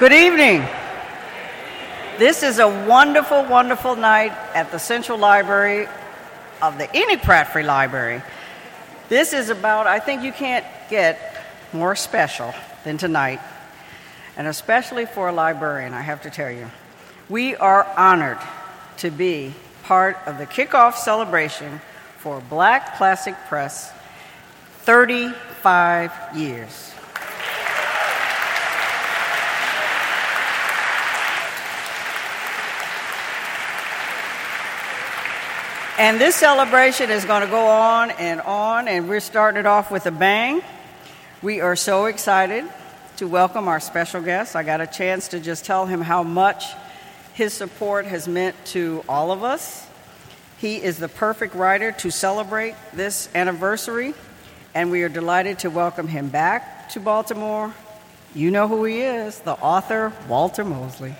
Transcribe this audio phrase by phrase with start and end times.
[0.00, 0.66] Good evening.
[2.16, 5.88] This is a wonderful, wonderful night at the Central Library
[6.62, 8.22] of the Enoch Pratt Free Library.
[9.10, 11.44] This is about, I think you can't get
[11.74, 13.40] more special than tonight,
[14.38, 16.70] and especially for a librarian, I have to tell you.
[17.28, 18.38] We are honored
[19.00, 21.82] to be part of the kickoff celebration
[22.16, 23.92] for Black Classic Press
[24.78, 26.89] 35 years.
[36.00, 39.90] And this celebration is going to go on and on, and we're starting it off
[39.90, 40.62] with a bang.
[41.42, 42.64] We are so excited
[43.18, 44.56] to welcome our special guest.
[44.56, 46.64] I got a chance to just tell him how much
[47.34, 49.86] his support has meant to all of us.
[50.56, 54.14] He is the perfect writer to celebrate this anniversary,
[54.72, 57.74] and we are delighted to welcome him back to Baltimore.
[58.34, 61.14] You know who he is the author, Walter Mosley.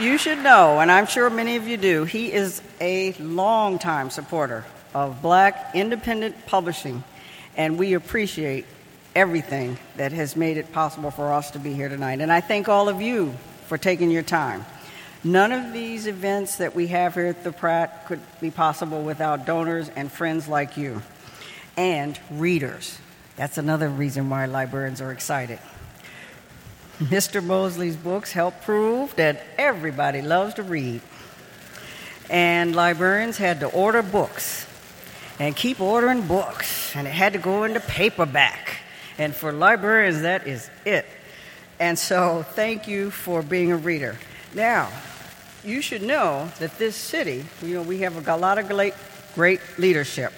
[0.00, 4.64] You should know, and I'm sure many of you do, he is a longtime supporter
[4.94, 7.04] of black independent publishing,
[7.54, 8.64] and we appreciate
[9.14, 12.22] everything that has made it possible for us to be here tonight.
[12.22, 13.34] And I thank all of you
[13.66, 14.64] for taking your time.
[15.22, 19.44] None of these events that we have here at the Pratt could be possible without
[19.44, 21.02] donors and friends like you
[21.76, 22.98] and readers.
[23.36, 25.58] That's another reason why librarians are excited.
[27.00, 27.42] Mr.
[27.42, 31.00] Mosley's books help prove that everybody loves to read.
[32.28, 34.66] And librarians had to order books
[35.38, 38.82] and keep ordering books, and it had to go into paperback.
[39.16, 41.06] And for librarians, that is it.
[41.78, 44.18] And so, thank you for being a reader.
[44.54, 44.90] Now,
[45.64, 48.94] you should know that this city, you know, we have a lot of great,
[49.34, 50.34] great leadership.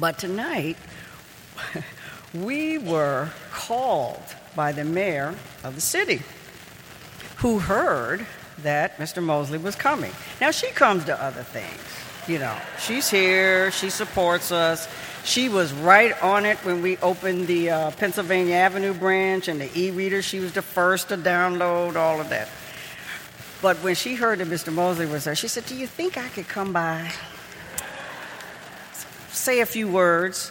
[0.00, 0.78] But tonight,
[2.34, 4.22] we were called
[4.56, 6.22] by the mayor of the city,
[7.36, 8.26] who heard
[8.62, 9.22] that Mr.
[9.22, 10.12] Mosley was coming.
[10.40, 11.80] Now, she comes to other things.
[12.26, 14.88] You know, she's here, she supports us.
[15.24, 19.70] She was right on it when we opened the uh, Pennsylvania Avenue branch and the
[19.78, 20.22] e reader.
[20.22, 22.48] She was the first to download all of that.
[23.62, 24.72] But when she heard that Mr.
[24.72, 27.12] Mosley was there, she said, Do you think I could come by?
[29.30, 30.50] Say a few words.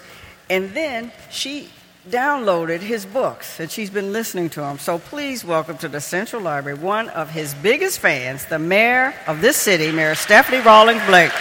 [0.49, 1.69] And then she
[2.09, 4.77] downloaded his books and she's been listening to them.
[4.77, 9.41] So please welcome to the Central Library one of his biggest fans, the mayor of
[9.41, 11.31] this city, Mayor Stephanie Rawlings Blake.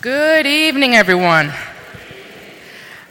[0.00, 1.52] Good evening, everyone.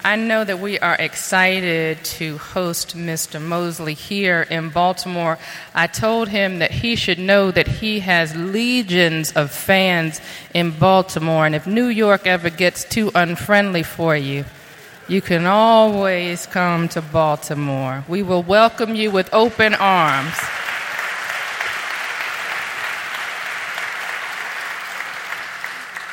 [0.03, 3.39] I know that we are excited to host Mr.
[3.39, 5.37] Mosley here in Baltimore.
[5.75, 10.19] I told him that he should know that he has legions of fans
[10.55, 14.45] in Baltimore, and if New York ever gets too unfriendly for you,
[15.07, 18.03] you can always come to Baltimore.
[18.07, 20.33] We will welcome you with open arms.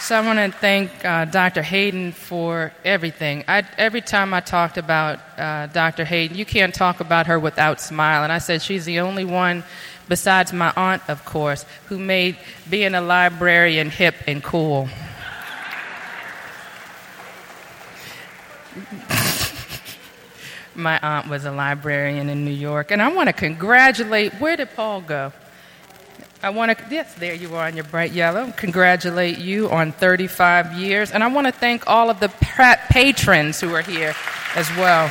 [0.08, 1.60] So I want to thank uh, Dr.
[1.60, 3.44] Hayden for everything.
[3.46, 6.06] I, every time I talked about uh, Dr.
[6.06, 8.30] Hayden, you can't talk about her without smiling.
[8.30, 9.64] I said she's the only one,
[10.08, 12.38] besides my aunt, of course, who made
[12.70, 14.88] being a librarian hip and cool.
[20.74, 24.32] my aunt was a librarian in New York, and I want to congratulate.
[24.40, 25.34] Where did Paul go?
[26.40, 28.52] I want to, yes, there you are in your bright yellow.
[28.56, 31.10] Congratulate you on 35 years.
[31.10, 34.14] And I want to thank all of the patrons who are here
[34.54, 35.10] as well.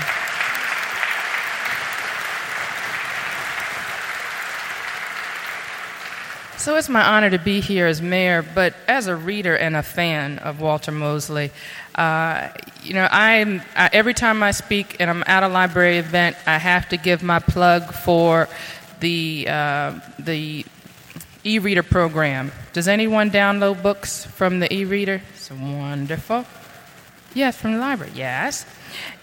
[6.57, 9.83] So it's my honor to be here as mayor, but as a reader and a
[9.83, 11.51] fan of Walter Mosley.
[11.95, 12.49] Uh,
[12.83, 16.57] you know, I'm, I, every time I speak and I'm at a library event, I
[16.57, 18.47] have to give my plug for
[19.01, 20.65] the, uh, the
[21.47, 22.51] e reader program.
[22.73, 25.21] Does anyone download books from the e reader?
[25.33, 26.45] It's wonderful.
[27.33, 28.65] Yes, from the library, yes.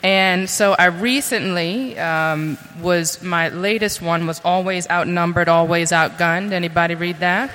[0.03, 6.53] And so I recently um, was, my latest one was Always Outnumbered, Always Outgunned.
[6.53, 7.51] Anybody read that?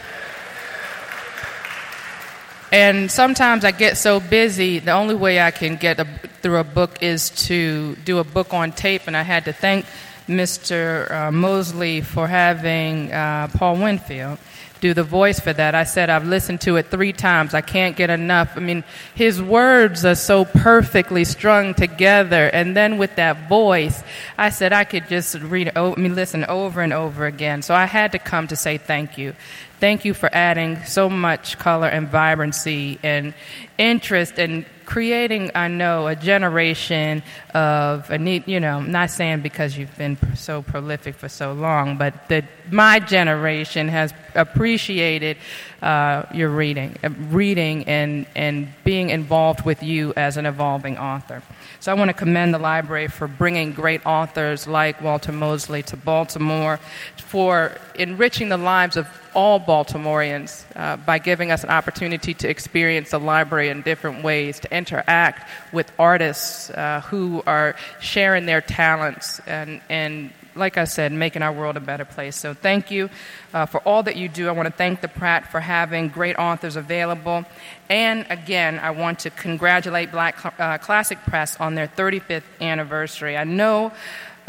[2.71, 6.05] And sometimes I get so busy, the only way I can get a,
[6.41, 9.85] through a book is to do a book on tape, and I had to thank
[10.29, 11.09] Mr.
[11.11, 14.37] Uh, Mosley for having uh, Paul Winfield
[14.79, 15.75] do the voice for that.
[15.75, 17.53] I said I've listened to it three times.
[17.53, 18.55] I can't get enough.
[18.55, 18.83] I mean,
[19.13, 24.03] his words are so perfectly strung together, and then with that voice,
[24.37, 25.71] I said I could just read.
[25.75, 27.61] I mean, listen over and over again.
[27.61, 29.33] So I had to come to say thank you.
[29.79, 33.33] Thank you for adding so much color and vibrancy and
[33.77, 37.21] interest and creating, I know, a generation
[37.53, 41.97] of, a need, you know, not saying because you've been so prolific for so long,
[41.97, 45.37] but that my generation has appreciated
[45.83, 51.43] uh, your reading, uh, reading and, and being involved with you as an evolving author.
[51.81, 55.95] So I want to commend the library for bringing great authors like Walter Mosley to
[55.95, 56.77] Baltimore,
[57.15, 63.11] for enriching the lives of all Baltimoreans uh, by giving us an opportunity to experience
[63.11, 69.39] the library in different ways, to interact with artists uh, who are sharing their talents
[69.47, 72.35] and, and like I said, making our world a better place.
[72.35, 73.09] So thank you
[73.53, 74.47] uh, for all that you do.
[74.47, 77.45] I want to thank the Pratt for having great authors available.
[77.89, 83.35] And again, I want to congratulate Black uh, Classic Press on their 35th anniversary.
[83.35, 83.91] I know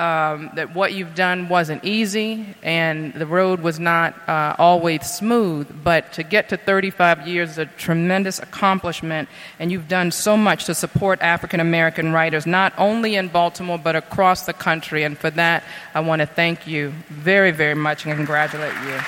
[0.00, 5.68] um, that what you've done wasn't easy and the road was not uh, always smooth,
[5.84, 10.64] but to get to 35 years is a tremendous accomplishment, and you've done so much
[10.64, 15.04] to support African American writers, not only in Baltimore, but across the country.
[15.04, 15.64] And for that,
[15.94, 18.98] I want to thank you very, very much and congratulate you.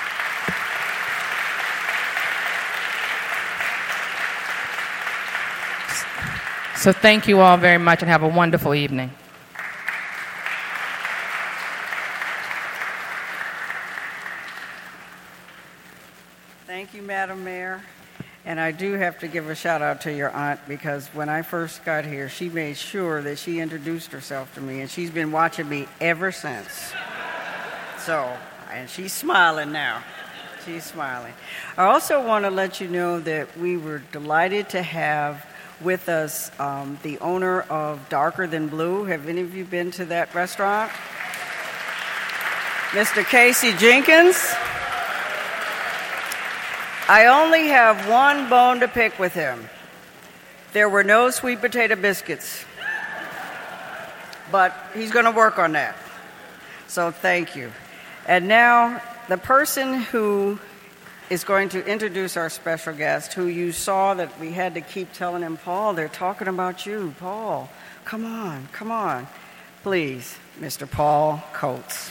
[6.76, 9.10] So, thank you all very much and have a wonderful evening.
[16.82, 17.82] Thank you, Madam Mayor.
[18.44, 21.42] And I do have to give a shout out to your aunt because when I
[21.42, 25.30] first got here, she made sure that she introduced herself to me, and she's been
[25.30, 26.92] watching me ever since.
[27.98, 28.36] So,
[28.72, 30.02] and she's smiling now.
[30.64, 31.34] She's smiling.
[31.76, 35.46] I also want to let you know that we were delighted to have
[35.80, 39.04] with us um, the owner of Darker Than Blue.
[39.04, 40.90] Have any of you been to that restaurant?
[42.90, 43.24] Mr.
[43.24, 44.52] Casey Jenkins.
[47.12, 49.68] I only have one bone to pick with him.
[50.72, 52.64] There were no sweet potato biscuits.
[54.50, 55.94] But he's going to work on that.
[56.88, 57.70] So thank you.
[58.26, 60.58] And now, the person who
[61.28, 65.12] is going to introduce our special guest, who you saw that we had to keep
[65.12, 67.14] telling him, Paul, they're talking about you.
[67.18, 67.68] Paul,
[68.06, 69.28] come on, come on.
[69.82, 70.90] Please, Mr.
[70.90, 72.10] Paul Coates.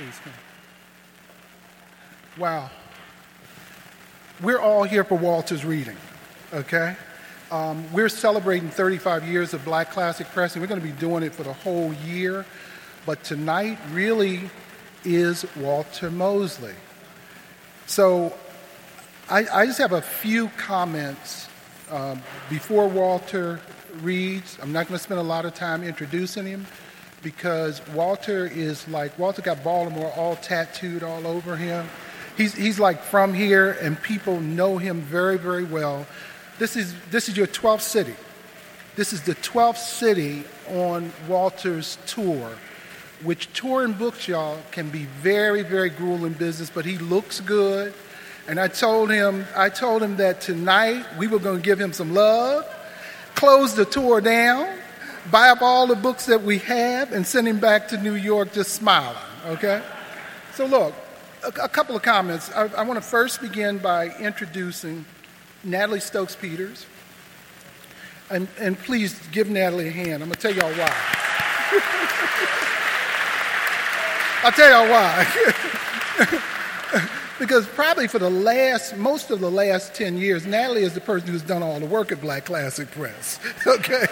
[0.00, 0.20] Please.
[2.38, 2.70] Wow.
[4.40, 5.96] We're all here for Walter's reading,
[6.54, 6.96] okay?
[7.50, 11.22] Um, we're celebrating 35 years of Black Classic Press, and we're going to be doing
[11.22, 12.46] it for the whole year.
[13.04, 14.48] But tonight really
[15.04, 16.74] is Walter Mosley.
[17.86, 18.32] So
[19.28, 21.48] I, I just have a few comments
[21.90, 23.60] um, before Walter
[24.00, 24.56] reads.
[24.62, 26.66] I'm not going to spend a lot of time introducing him
[27.22, 31.88] because Walter is like, Walter got Baltimore all tattooed all over him.
[32.36, 36.06] He's, he's like from here, and people know him very, very well.
[36.58, 38.14] This is, this is your 12th city.
[38.96, 42.50] This is the 12th city on Walter's tour,
[43.22, 47.92] which touring books, y'all, can be very, very grueling business, but he looks good.
[48.48, 51.92] And I told him, I told him that tonight we were going to give him
[51.92, 52.66] some love,
[53.34, 54.79] close the tour down,
[55.30, 58.52] buy up all the books that we have, and send him back to New York
[58.52, 59.82] just smiling, okay?
[60.54, 60.94] So, look,
[61.42, 62.50] a, a couple of comments.
[62.52, 65.06] I, I want to first begin by introducing
[65.64, 66.84] Natalie Stokes Peters.
[68.30, 70.22] And, and please give Natalie a hand.
[70.22, 70.86] I'm going to tell y'all why.
[74.42, 75.26] I'll tell y'all why.
[77.38, 81.28] because probably for the last, most of the last 10 years, Natalie is the person
[81.28, 83.40] who's done all the work at Black Classic Press.
[83.66, 84.06] Okay?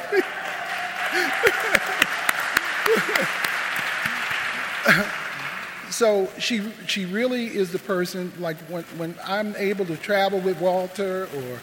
[5.91, 10.61] So she she really is the person like when when I'm able to travel with
[10.61, 11.59] Walter or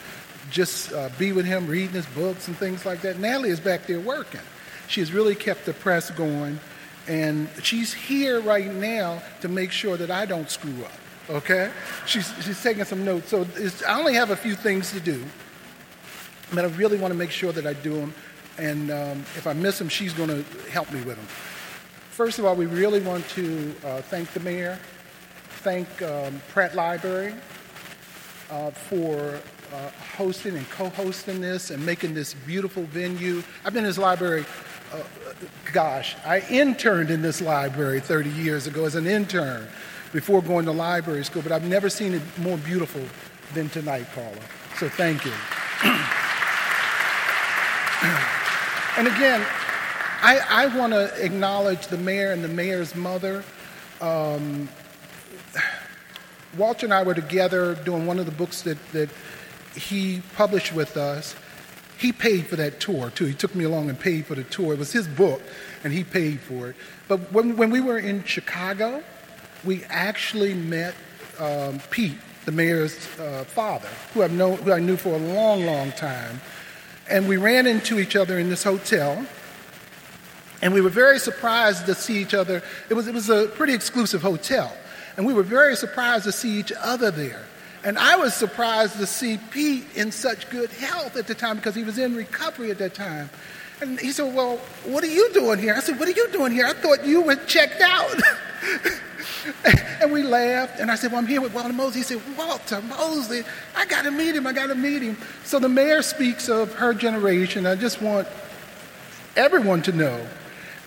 [0.51, 3.19] just uh, be with him reading his books and things like that.
[3.19, 4.41] Natalie is back there working.
[4.87, 6.59] She has really kept the press going,
[7.07, 10.91] and she's here right now to make sure that I don't screw up.
[11.29, 11.71] Okay,
[12.05, 13.29] she's she's taking some notes.
[13.29, 13.47] So
[13.87, 15.23] I only have a few things to do,
[16.53, 18.13] but I really want to make sure that I do them
[18.57, 21.25] and um, if I miss them, she's going to help me with them.
[22.11, 24.79] First of all, we really want to uh, thank the mayor,
[25.63, 27.33] thank um, Pratt Library
[28.49, 29.39] uh, for
[29.73, 33.43] uh, hosting and co-hosting this and making this beautiful venue.
[33.65, 34.45] I've been in this library,
[34.93, 35.03] uh,
[35.73, 39.67] gosh, I interned in this library 30 years ago as an intern
[40.13, 43.01] before going to library school, but I've never seen it more beautiful
[43.53, 44.31] than tonight, Paula.
[44.77, 45.33] So thank you.
[48.97, 49.45] and again,
[50.21, 53.43] I, I want to acknowledge the mayor and the mayor's mother.
[54.01, 54.69] Um,
[56.57, 59.09] Walter and I were together doing one of the books that, that
[59.75, 61.35] he published with us.
[61.97, 63.25] He paid for that tour, too.
[63.25, 64.73] He took me along and paid for the tour.
[64.73, 65.41] It was his book,
[65.83, 66.75] and he paid for it.
[67.07, 69.03] But when, when we were in Chicago,
[69.63, 70.95] we actually met
[71.39, 75.65] um, Pete, the mayor's uh, father, who, I've known, who I knew for a long,
[75.65, 76.41] long time.
[77.09, 79.25] And we ran into each other in this hotel.
[80.61, 82.63] And we were very surprised to see each other.
[82.89, 84.75] It was, it was a pretty exclusive hotel.
[85.17, 87.43] And we were very surprised to see each other there.
[87.83, 91.75] And I was surprised to see Pete in such good health at the time because
[91.75, 93.29] he was in recovery at that time.
[93.79, 95.75] And he said, Well, what are you doing here?
[95.75, 96.65] I said, What are you doing here?
[96.65, 98.09] I thought you were checked out.
[100.01, 100.79] and we laughed.
[100.79, 102.01] And I said, Well, I'm here with Walter Mosley.
[102.01, 103.43] He said, Walter Mosley,
[103.75, 104.47] I got to meet him.
[104.47, 105.17] I got to meet him.
[105.43, 107.65] So the mayor speaks of her generation.
[107.65, 108.27] I just want
[109.35, 110.25] everyone to know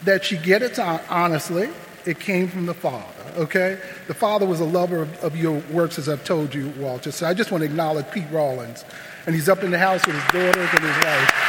[0.05, 1.71] that she get it honestly.
[2.07, 3.05] It came from the Father,
[3.37, 3.79] okay?
[4.07, 7.11] The Father was a lover of, of, your works, as I've told you, Walter.
[7.11, 8.85] So I just want to acknowledge Pete Rawlings.
[9.27, 11.48] And he's up in the house with his daughters and his wife.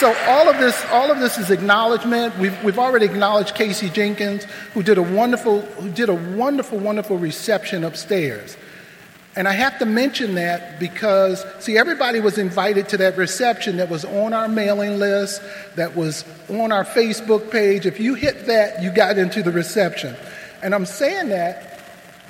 [0.00, 2.36] So all of this, all of this is acknowledgement.
[2.38, 7.16] We've, we've already acknowledged Casey Jenkins, who did a wonderful, who did a wonderful, wonderful
[7.16, 8.56] reception upstairs.
[9.36, 13.88] And I have to mention that because, see, everybody was invited to that reception that
[13.88, 15.42] was on our mailing list,
[15.76, 17.86] that was on our Facebook page.
[17.86, 20.16] If you hit that, you got into the reception.
[20.62, 21.80] And I'm saying that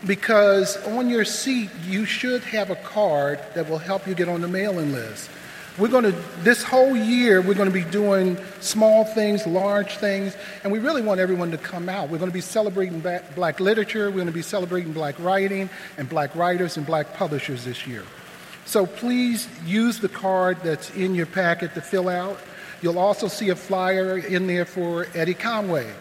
[0.07, 4.43] because on your seat, you should have a card that will help you get on
[4.43, 5.31] the mailing list.
[5.77, 6.13] We're going to,
[6.45, 11.03] this whole year, we're going to be doing small things, large things, and we really
[11.03, 12.11] want everyone to come out.
[12.11, 16.09] We're going to be celebrating black, literature, we're going to be celebrating black writing and
[16.09, 18.05] black writers and black publishers this year.
[18.67, 22.39] So please use the card that's in your packet to fill out.
[22.81, 25.93] You'll also see a flyer in there for Eddie Conway.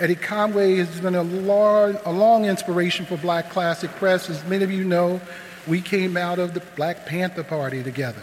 [0.00, 4.28] Eddie Conway has been a long, a long inspiration for Black Classic Press.
[4.28, 5.20] As many of you know,
[5.68, 8.22] we came out of the Black Panther Party together.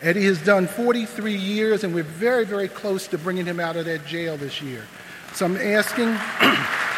[0.00, 3.86] Eddie has done 43 years, and we're very, very close to bringing him out of
[3.86, 4.86] that jail this year.
[5.34, 6.16] So I'm asking.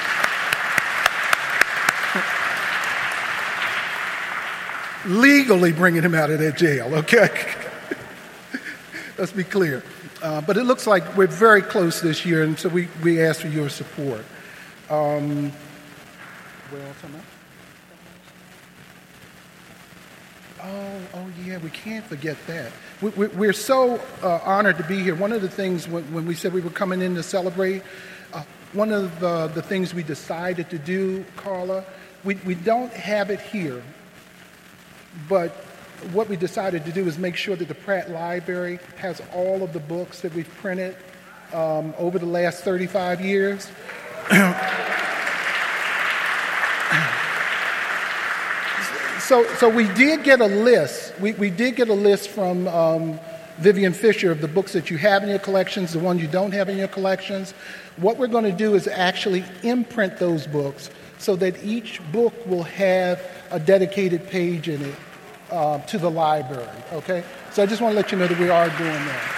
[5.07, 7.31] legally bringing him out of that jail, okay?
[9.19, 9.83] Let's be clear.
[10.23, 13.41] Uh, but it looks like we're very close this year, and so we, we ask
[13.41, 14.25] for your support.
[14.91, 15.51] Um,
[16.71, 17.21] where else am I?
[20.63, 22.71] Oh, oh yeah, we can't forget that.
[23.01, 25.15] We, are so uh, honored to be here.
[25.15, 27.83] One of the things when, when, we said we were coming in to celebrate,
[28.35, 28.43] uh,
[28.75, 31.83] one of the, the things we decided to do, Carla,
[32.25, 33.83] we, we don't have it here,
[35.31, 35.51] but
[36.13, 39.73] what we decided to do is make sure that the Pratt Library has all of
[39.73, 40.95] the books that we've printed
[41.55, 43.67] um, over the last 35 years.
[49.31, 51.17] so, so we did get a list.
[51.21, 53.21] We, we did get a list from um,
[53.59, 56.51] Vivian Fisher of the books that you have in your collections, the ones you don't
[56.51, 57.53] have in your collections.
[57.97, 62.65] What we're going to do is actually imprint those books so that each book will
[62.65, 63.23] have
[63.53, 64.97] a dedicated page in it
[65.53, 66.67] uh, to the library.
[66.93, 67.23] Okay?
[67.53, 69.37] So I just want to let you know that we are doing that.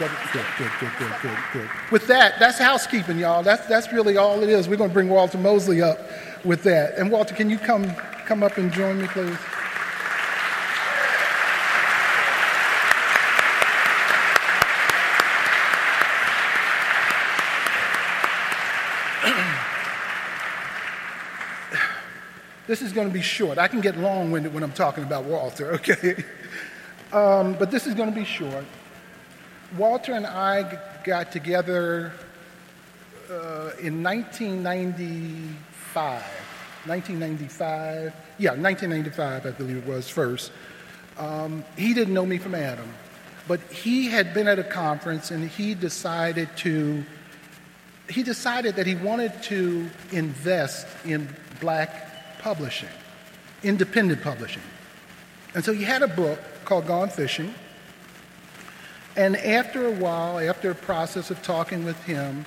[0.00, 1.70] Good, good, good, good, good, good.
[1.92, 3.44] With that, that's housekeeping, y'all.
[3.44, 4.68] That's, that's really all it is.
[4.68, 6.00] We're going to bring Walter Mosley up
[6.46, 6.96] with that.
[6.96, 7.92] And Walter, can you come
[8.24, 9.26] come up and join me, please?
[22.66, 23.58] this is going to be short.
[23.58, 26.24] I can get long winded when I'm talking about Walter, okay?
[27.12, 28.64] Um, but this is going to be short.
[29.76, 32.12] Walter and I got together
[33.30, 34.02] uh, in
[35.96, 36.46] 1995.
[36.86, 38.14] 1995.
[38.38, 40.52] Yeah, 1995, I believe it was first.
[41.18, 42.88] Um, he didn't know me from Adam,
[43.48, 47.04] but he had been at a conference and he decided to.
[48.08, 51.28] He decided that he wanted to invest in
[51.60, 52.88] black publishing,
[53.64, 54.62] independent publishing.
[55.54, 57.52] And so he had a book called Gone Fishing.
[59.16, 62.44] And after a while, after a process of talking with him,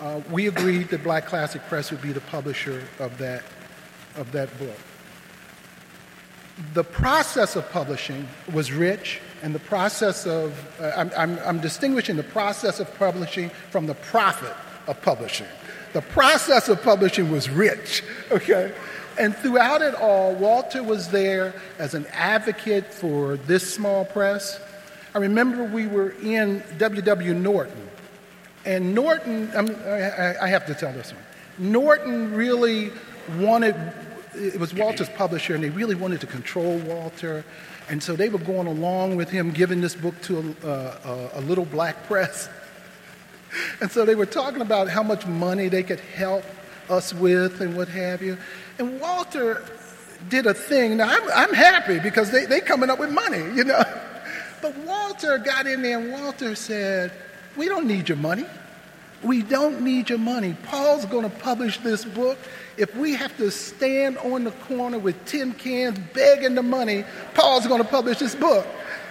[0.00, 3.42] uh, we agreed that Black Classic Press would be the publisher of that
[4.16, 4.76] of that book.
[6.72, 12.16] The process of publishing was rich, and the process of, uh, I'm, I'm, I'm distinguishing
[12.16, 14.54] the process of publishing from the profit
[14.86, 15.48] of publishing.
[15.94, 18.72] The process of publishing was rich, okay?
[19.18, 24.60] And throughout it all, Walter was there as an advocate for this small press.
[25.14, 27.34] I remember we were in W.W.
[27.34, 27.88] Norton,
[28.64, 31.22] and Norton, I, I have to tell this one.
[31.58, 32.90] Norton really
[33.38, 33.76] wanted,
[34.34, 37.44] it was Walter's publisher, and they really wanted to control Walter.
[37.88, 41.40] And so they were going along with him giving this book to a, a, a
[41.42, 42.48] little black press.
[43.80, 46.42] And so they were talking about how much money they could help
[46.90, 48.36] us with and what have you.
[48.80, 49.64] And Walter
[50.28, 50.96] did a thing.
[50.96, 53.82] Now, I'm, I'm happy because they, they coming up with money, you know.
[54.60, 57.12] But Walter got in there and Walter said,
[57.56, 58.46] we don't need your money.
[59.22, 60.54] We don't need your money.
[60.64, 62.38] Paul's going to publish this book.
[62.76, 67.66] If we have to stand on the corner with tin cans begging the money, Paul's
[67.66, 68.66] going to publish this book.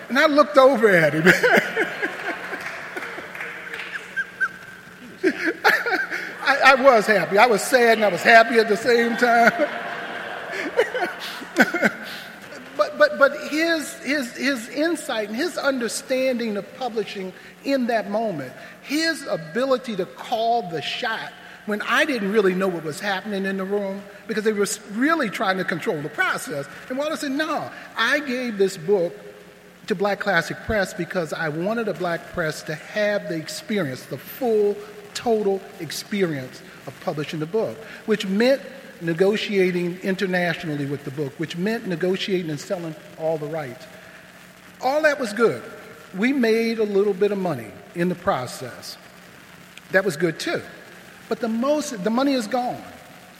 [0.09, 1.23] And I looked over at him.
[6.45, 7.37] I, I, was happy.
[7.37, 9.51] I was sad and I was happy at the same time.
[12.77, 18.53] but but but his his his insight and his understanding of publishing in that moment,
[18.81, 21.31] his ability to call the shot
[21.65, 25.29] when I didn't really know what was happening in the room because they were really
[25.29, 26.67] trying to control the process.
[26.89, 29.13] And Walter said, No, I gave this book
[29.87, 34.17] to Black Classic Press because I wanted a black press to have the experience, the
[34.17, 34.75] full,
[35.13, 38.61] total experience of publishing the book, which meant
[39.03, 43.85] negotiating internationally with the book, which meant negotiating and selling all the rights.
[44.81, 45.63] All that was good.
[46.15, 48.97] We made a little bit of money in the process.
[49.91, 50.61] That was good too.
[51.29, 52.81] But the most, the money is gone.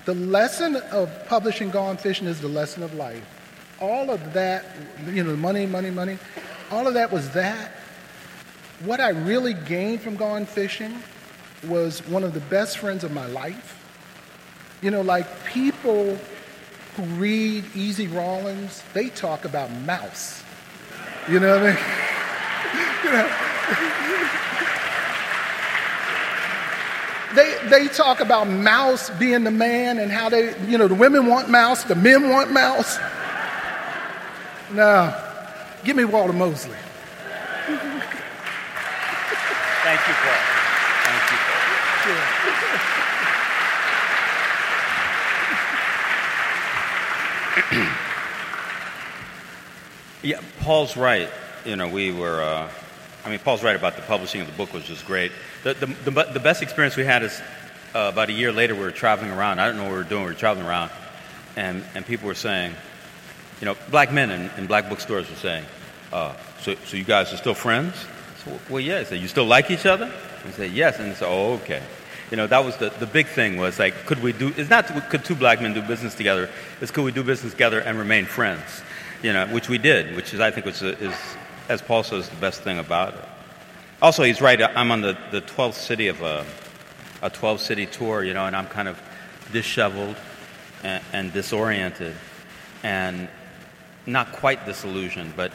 [0.05, 3.23] The lesson of publishing Gone Fishing is the lesson of life.
[3.79, 4.65] All of that,
[5.11, 6.17] you know, money, money, money,
[6.71, 7.71] all of that was that.
[8.85, 10.93] What I really gained from Gone Fishing
[11.67, 13.82] was one of the best friends of my life.
[14.83, 16.19] You know, like people
[16.97, 20.43] who read Easy Rawlins, they talk about mouse.
[21.29, 21.77] You know what I mean?
[23.05, 23.29] you know,
[27.33, 31.27] they, they talk about mouse being the man and how they, you know, the women
[31.27, 32.99] want mouse, the men want mouse.
[34.73, 35.17] No,
[35.85, 36.75] give me Walter Mosley.
[39.83, 40.39] Thank you, Paul.
[41.03, 41.61] Thank you, Paul.
[42.09, 42.52] yeah,
[50.61, 51.29] Paul's right.
[51.65, 52.41] You know, we were.
[52.41, 52.69] Uh,
[53.25, 55.31] I mean, Paul's right about the publishing of the book which was great.
[55.63, 57.41] The, the, the, the best experience we had is
[57.95, 59.59] uh, about a year later, we were traveling around.
[59.59, 60.23] I don't know what we were doing.
[60.23, 60.91] We were traveling around,
[61.55, 62.73] and, and people were saying,
[63.61, 65.63] you know, black men in, in black bookstores were saying,
[66.11, 67.95] uh, so, so you guys are still friends?
[68.43, 69.03] So, well, yeah.
[69.03, 70.11] Said, you still like each other?
[70.45, 70.99] I said, yes.
[70.99, 71.81] And they said, oh, okay.
[72.33, 74.87] You know, that was the, the big thing was like, could we do, it's not
[75.11, 76.49] could two black men do business together,
[76.81, 78.81] it's could we do business together and remain friends?
[79.21, 81.15] You know, which we did, which is, I think, which is,
[81.69, 83.23] as Paul says, the best thing about it.
[84.01, 84.59] Also, he's right.
[84.59, 86.43] Uh, I'm on the, the 12th city of a,
[87.21, 88.99] a 12 city tour, you know, and I'm kind of
[89.51, 90.15] disheveled
[90.81, 92.15] and, and disoriented
[92.81, 93.27] and
[94.07, 95.51] not quite disillusioned, but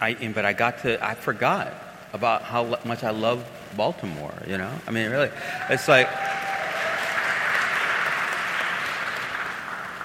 [0.00, 1.74] I, but I got to, I forgot
[2.12, 3.44] about how much I love
[3.76, 4.72] Baltimore, you know?
[4.86, 5.30] I mean, really,
[5.70, 6.08] it's like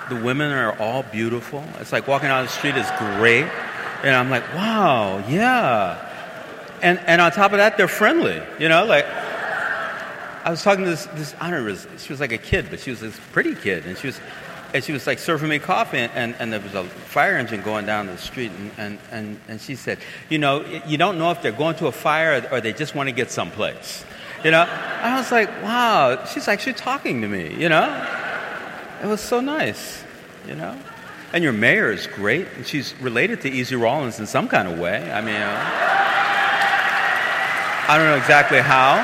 [0.10, 1.64] the women are all beautiful.
[1.80, 3.48] It's like walking down the street is great.
[4.04, 6.10] And I'm like, wow, yeah.
[6.82, 10.90] And, and on top of that, they're friendly, you know, like, I was talking to
[10.90, 13.98] this, this know, she was like a kid, but she was this pretty kid, and
[13.98, 14.20] she was,
[14.74, 17.62] and she was like serving me coffee, and, and, and there was a fire engine
[17.62, 21.32] going down the street, and, and, and, and she said, you know, you don't know
[21.32, 24.04] if they're going to a fire or, they just want to get someplace,
[24.44, 24.66] you know?
[24.68, 27.86] I was like, wow, she's actually talking to me, you know?
[29.04, 30.04] It was so nice,
[30.48, 30.78] you know?
[31.34, 32.48] And your mayor is great.
[32.56, 35.12] And she's related to Easy Rawlins in some kind of way.
[35.12, 35.60] I mean, uh,
[37.86, 39.02] I don't know exactly how,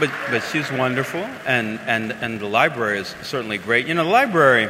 [0.00, 3.86] but but she's wonderful, and and and the library is certainly great.
[3.86, 4.68] You know, the library,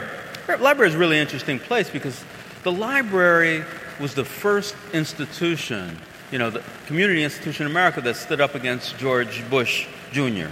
[0.61, 2.25] library is a really interesting place because
[2.63, 3.65] the library
[4.01, 5.99] was the first institution,
[6.31, 10.49] you know, the community institution in America that stood up against George Bush Jr.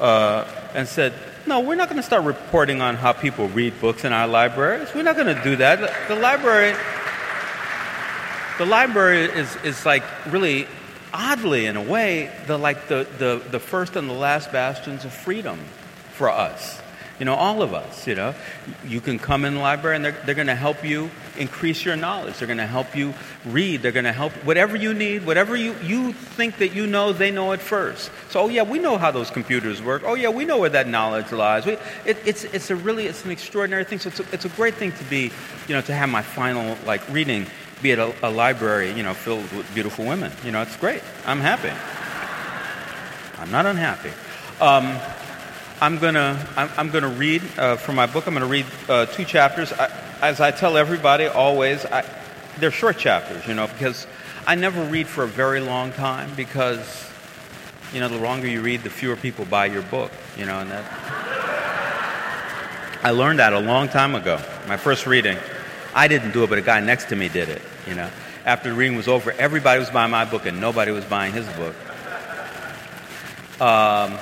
[0.00, 1.12] Uh, and said,
[1.46, 4.88] no, we're not going to start reporting on how people read books in our libraries.
[4.94, 6.08] We're not going to do that.
[6.08, 6.74] The, library,
[8.58, 10.66] the library is, is like really
[11.12, 15.12] oddly in a way the like the, the, the first and the last bastions of
[15.12, 15.58] freedom
[16.12, 16.80] for us
[17.18, 18.34] You know, all of us, you know.
[18.86, 21.96] You can come in the library and they're, they're going to help you increase your
[21.96, 22.38] knowledge.
[22.38, 23.14] They're going to help you
[23.46, 23.80] read.
[23.80, 27.30] They're going to help whatever you need, whatever you, you think that you know, they
[27.30, 28.10] know it first.
[28.28, 30.02] So, oh, yeah, we know how those computers work.
[30.04, 31.64] Oh, yeah, we know where that knowledge lies.
[31.64, 33.98] We, it, it's, it's a really, it's an extraordinary thing.
[33.98, 35.30] So it's a, it's a great thing to be,
[35.68, 37.46] you know, to have my final, like, reading
[37.82, 40.32] be at a, a library, you know, filled with beautiful women.
[40.44, 41.02] You know, it's great.
[41.26, 41.72] I'm happy.
[43.38, 44.10] I'm not unhappy.
[44.60, 44.98] Um,
[45.80, 48.26] I'm gonna I'm, I'm gonna read uh, from my book.
[48.26, 49.72] I'm gonna read uh, two chapters.
[49.72, 49.90] I,
[50.22, 52.04] as I tell everybody, always I,
[52.58, 54.06] they're short chapters, you know, because
[54.46, 57.06] I never read for a very long time because
[57.92, 60.70] you know the longer you read, the fewer people buy your book, you know, and
[60.70, 60.84] that.
[63.02, 64.40] I learned that a long time ago.
[64.66, 65.36] My first reading,
[65.96, 67.62] I didn't do it, but a guy next to me did it.
[67.86, 68.10] You know,
[68.44, 71.46] after the reading was over, everybody was buying my book and nobody was buying his
[71.54, 71.74] book.
[73.62, 74.18] Um,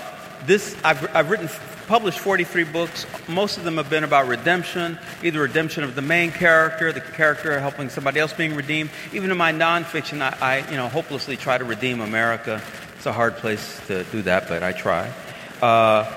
[0.47, 1.49] this I've, I've written
[1.89, 3.07] published 43 books.
[3.29, 7.59] Most of them have been about redemption either redemption of the main character the character
[7.59, 8.91] helping somebody else being redeemed.
[9.13, 12.63] Even in my nonfiction i, I you know hopelessly try to redeem america.
[12.97, 15.13] It's a hard place to do that but i try.
[15.61, 16.09] Uh,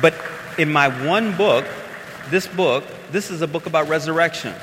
[0.00, 0.14] but
[0.56, 1.66] in my one book
[2.30, 4.54] this book this is a book about resurrection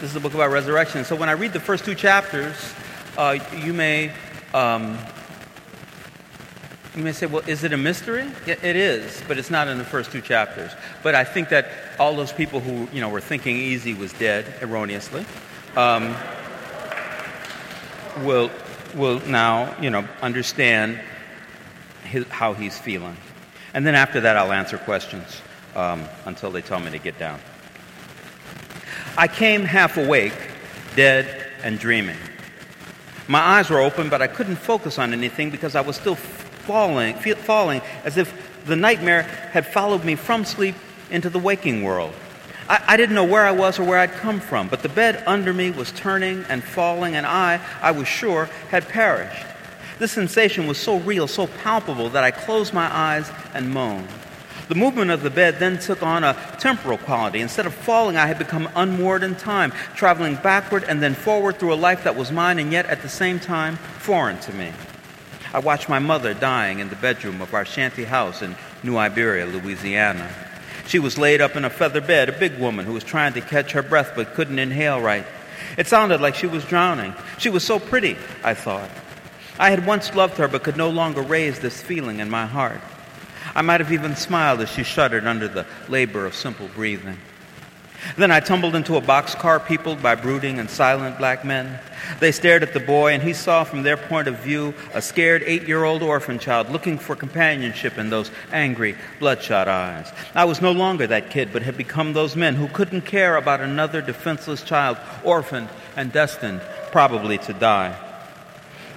[0.00, 2.56] this is a book about resurrection so when i read the first two chapters
[3.16, 4.12] uh, you may
[4.52, 4.98] um,
[6.96, 8.30] you may say, well, is it a mystery?
[8.46, 10.70] Yeah, it is, but it's not in the first two chapters.
[11.02, 14.46] But I think that all those people who you know were thinking easy was dead
[14.62, 15.26] erroneously
[15.76, 16.14] um,
[18.24, 18.50] will
[18.94, 21.00] will now you know understand
[22.04, 23.16] his, how he's feeling,
[23.74, 25.40] and then after that I'll answer questions
[25.74, 27.40] um, until they tell me to get down.
[29.16, 30.34] I came half awake,
[30.96, 32.16] dead and dreaming.
[33.28, 37.14] My eyes were open, but I couldn't focus on anything because I was still falling,
[37.14, 38.32] falling as if
[38.66, 40.74] the nightmare had followed me from sleep
[41.10, 42.12] into the waking world.
[42.68, 45.22] I, I, didn't know where I was or where I'd come from, but the bed
[45.26, 49.46] under me was turning and falling, and I, I was sure, had perished.
[49.98, 54.08] This sensation was so real, so palpable, that I closed my eyes and moaned.
[54.68, 57.40] The movement of the bed then took on a temporal quality.
[57.40, 61.74] Instead of falling, I had become unmoored in time, traveling backward and then forward through
[61.74, 64.72] a life that was mine and yet at the same time foreign to me.
[65.52, 69.46] I watched my mother dying in the bedroom of our shanty house in New Iberia,
[69.46, 70.28] Louisiana.
[70.86, 73.40] She was laid up in a feather bed, a big woman who was trying to
[73.40, 75.24] catch her breath but couldn't inhale right.
[75.76, 77.14] It sounded like she was drowning.
[77.38, 78.90] She was so pretty, I thought.
[79.58, 82.80] I had once loved her but could no longer raise this feeling in my heart.
[83.54, 87.18] I might have even smiled as she shuddered under the labor of simple breathing.
[88.16, 91.78] Then I tumbled into a boxcar peopled by brooding and silent black men.
[92.20, 95.42] They stared at the boy, and he saw from their point of view a scared
[95.46, 100.12] eight year old orphan child looking for companionship in those angry, bloodshot eyes.
[100.34, 103.60] I was no longer that kid, but had become those men who couldn't care about
[103.60, 106.60] another defenseless child, orphaned and destined
[106.92, 107.96] probably to die.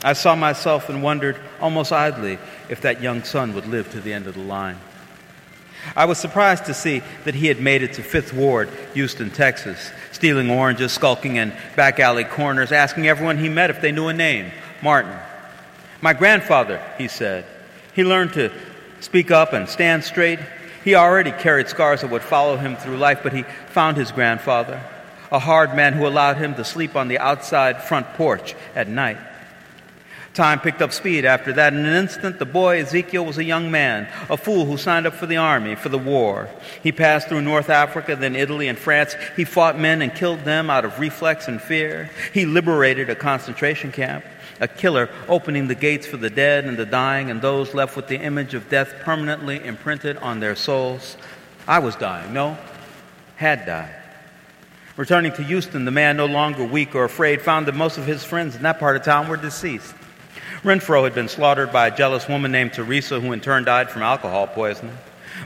[0.07, 2.39] I saw myself and wondered, almost idly,
[2.69, 4.77] if that young son would live to the end of the line.
[5.97, 9.91] I was surprised to see that he had made it to Fifth Ward, Houston, Texas,
[10.13, 14.13] stealing oranges, skulking in back alley corners, asking everyone he met if they knew a
[14.13, 14.49] name
[14.81, 15.13] Martin.
[15.99, 17.43] My grandfather, he said.
[17.93, 18.49] He learned to
[19.01, 20.39] speak up and stand straight.
[20.85, 24.81] He already carried scars that would follow him through life, but he found his grandfather,
[25.33, 29.17] a hard man who allowed him to sleep on the outside front porch at night.
[30.37, 31.73] Time picked up speed after that.
[31.73, 35.15] In an instant, the boy Ezekiel was a young man, a fool who signed up
[35.15, 36.47] for the army, for the war.
[36.83, 39.15] He passed through North Africa, then Italy and France.
[39.35, 42.11] He fought men and killed them out of reflex and fear.
[42.35, 44.25] He liberated a concentration camp,
[44.61, 48.07] a killer opening the gates for the dead and the dying and those left with
[48.07, 51.17] the image of death permanently imprinted on their souls.
[51.67, 52.59] I was dying, no,
[53.37, 53.95] had died.
[54.97, 58.23] Returning to Houston, the man, no longer weak or afraid, found that most of his
[58.23, 59.95] friends in that part of town were deceased.
[60.63, 64.01] Renfro had been slaughtered by a jealous woman named Teresa, who in turn died from
[64.01, 64.97] alcohol poisoning.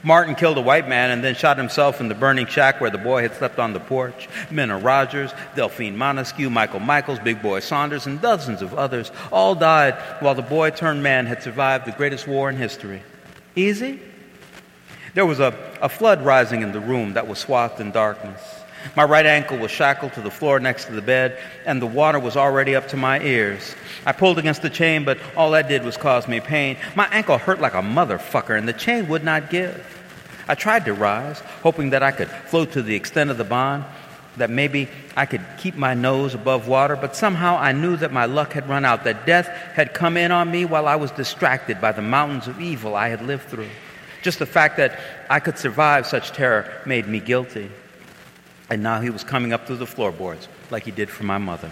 [0.04, 2.98] Martin killed a white man and then shot himself in the burning shack where the
[2.98, 4.30] boy had slept on the porch.
[4.50, 9.96] Minna Rogers, Delphine Montesquieu, Michael Michaels, Big Boy Saunders, and dozens of others all died
[10.22, 13.04] while the boy turned man had survived the greatest war in history.
[13.56, 14.00] Easy?
[15.14, 18.61] There was a, a flood rising in the room that was swathed in darkness.
[18.96, 22.20] My right ankle was shackled to the floor next to the bed, and the water
[22.20, 23.76] was already up to my ears.
[24.06, 26.78] I pulled against the chain, but all that did was cause me pain.
[26.96, 29.98] My ankle hurt like a motherfucker, and the chain would not give.
[30.48, 33.86] I tried to rise, hoping that I could float to the extent of the bond,
[34.38, 38.26] that maybe I could keep my nose above water, but somehow I knew that my
[38.26, 41.80] luck had run out, that death had come in on me while I was distracted
[41.80, 43.70] by the mountains of evil I had lived through.
[44.22, 47.72] Just the fact that I could survive such terror made me guilty.
[48.72, 51.70] And now he was coming up through the floorboards like he did for my mother.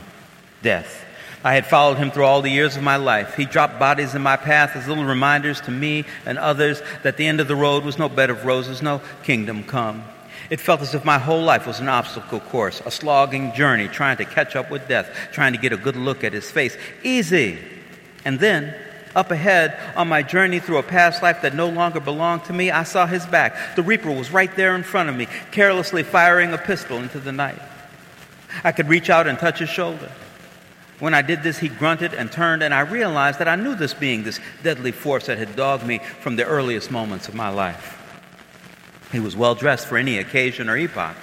[0.62, 1.06] Death.
[1.46, 3.36] I had followed him through all the years of my life.
[3.36, 7.26] He dropped bodies in my path as little reminders to me and others that the
[7.26, 10.04] end of the road was no bed of roses, no kingdom come.
[10.50, 14.18] It felt as if my whole life was an obstacle course, a slogging journey, trying
[14.18, 16.76] to catch up with death, trying to get a good look at his face.
[17.02, 17.60] Easy.
[18.26, 18.76] And then,
[19.16, 22.72] up ahead, on my journey through a past life that no longer belonged to me,
[22.72, 23.76] I saw his back.
[23.76, 27.32] The Reaper was right there in front of me, carelessly firing a pistol into the
[27.32, 27.60] night.
[28.64, 30.12] I could reach out and touch his shoulder.
[31.00, 33.94] When I did this, he grunted and turned, and I realized that I knew this
[33.94, 37.96] being, this deadly force that had dogged me from the earliest moments of my life.
[39.12, 41.16] He was well dressed for any occasion or epoch,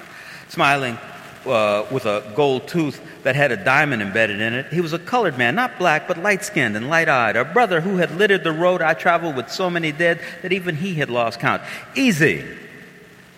[0.48, 0.98] smiling
[1.46, 4.72] uh, with a gold tooth that had a diamond embedded in it.
[4.72, 7.80] He was a colored man, not black, but light skinned and light eyed, a brother
[7.80, 11.10] who had littered the road I traveled with so many dead that even he had
[11.10, 11.62] lost count.
[11.94, 12.44] Easy,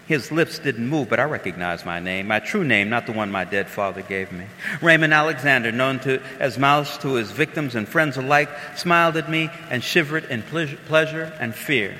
[0.09, 3.31] his lips didn't move, but I recognized my name, my true name, not the one
[3.31, 4.47] my dead father gave me.
[4.81, 9.51] Raymond Alexander, known to, as Mouse to his victims and friends alike, smiled at me
[9.71, 11.95] and shivered in pleasure and fear.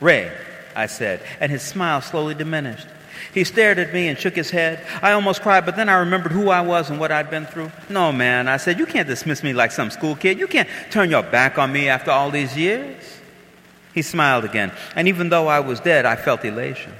[0.00, 0.32] Ray,
[0.74, 2.88] I said, and his smile slowly diminished.
[3.32, 4.84] He stared at me and shook his head.
[5.02, 7.70] I almost cried, but then I remembered who I was and what I'd been through.
[7.88, 10.38] No, man, I said, you can't dismiss me like some school kid.
[10.38, 13.02] You can't turn your back on me after all these years.
[13.94, 16.92] He smiled again, and even though I was dead, I felt elation.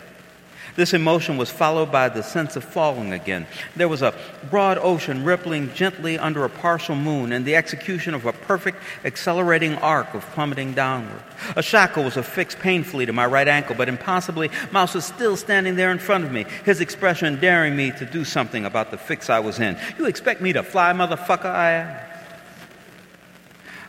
[0.76, 3.46] This emotion was followed by the sense of falling again.
[3.74, 4.14] There was a
[4.50, 9.74] broad ocean rippling gently under a partial moon and the execution of a perfect accelerating
[9.76, 11.22] arc of plummeting downward.
[11.56, 15.76] A shackle was affixed painfully to my right ankle, but impossibly, Mouse was still standing
[15.76, 19.30] there in front of me, his expression daring me to do something about the fix
[19.30, 19.78] I was in.
[19.98, 21.46] You expect me to fly, motherfucker?
[21.46, 22.12] I asked.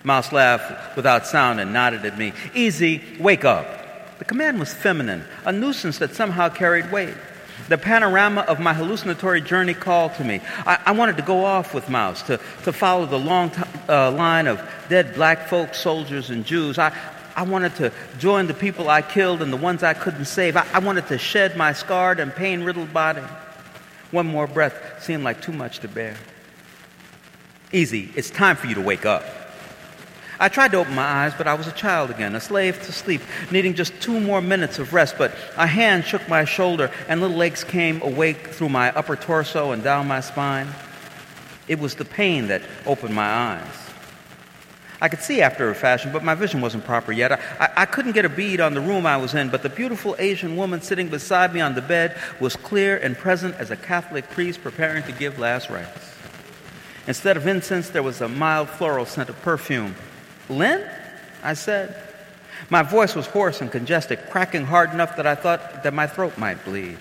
[0.04, 2.32] Mouse laughed without sound and nodded at me.
[2.54, 3.87] Easy, wake up.
[4.19, 7.13] The command was feminine, a nuisance that somehow carried weight.
[7.69, 10.41] The panorama of my hallucinatory journey called to me.
[10.65, 14.12] I, I wanted to go off with Mouse, to, to follow the long t- uh,
[14.12, 16.77] line of dead black folk, soldiers, and Jews.
[16.77, 16.95] I,
[17.36, 20.56] I wanted to join the people I killed and the ones I couldn't save.
[20.56, 23.23] I, I wanted to shed my scarred and pain riddled body.
[24.12, 26.15] One more breath seemed like too much to bear.
[27.71, 29.25] Easy, it's time for you to wake up.
[30.39, 32.91] I tried to open my eyes, but I was a child again, a slave to
[32.91, 33.21] sleep,
[33.52, 35.15] needing just two more minutes of rest.
[35.17, 39.71] But a hand shook my shoulder, and little legs came awake through my upper torso
[39.71, 40.67] and down my spine.
[41.67, 43.88] It was the pain that opened my eyes.
[45.00, 47.32] I could see after a fashion, but my vision wasn't proper yet.
[47.32, 49.69] I, I, I, couldn't get a bead on the room I was in, but the
[49.69, 53.76] beautiful Asian woman sitting beside me on the bed was clear and present as a
[53.76, 56.15] Catholic priest preparing to give last rites.
[57.06, 59.95] Instead of incense, there was a mild floral scent of perfume.
[60.50, 60.88] Lynn?
[61.44, 61.96] I said.
[62.70, 66.38] My voice was hoarse and congested, cracking hard enough that I thought that my throat
[66.38, 66.98] might bleed.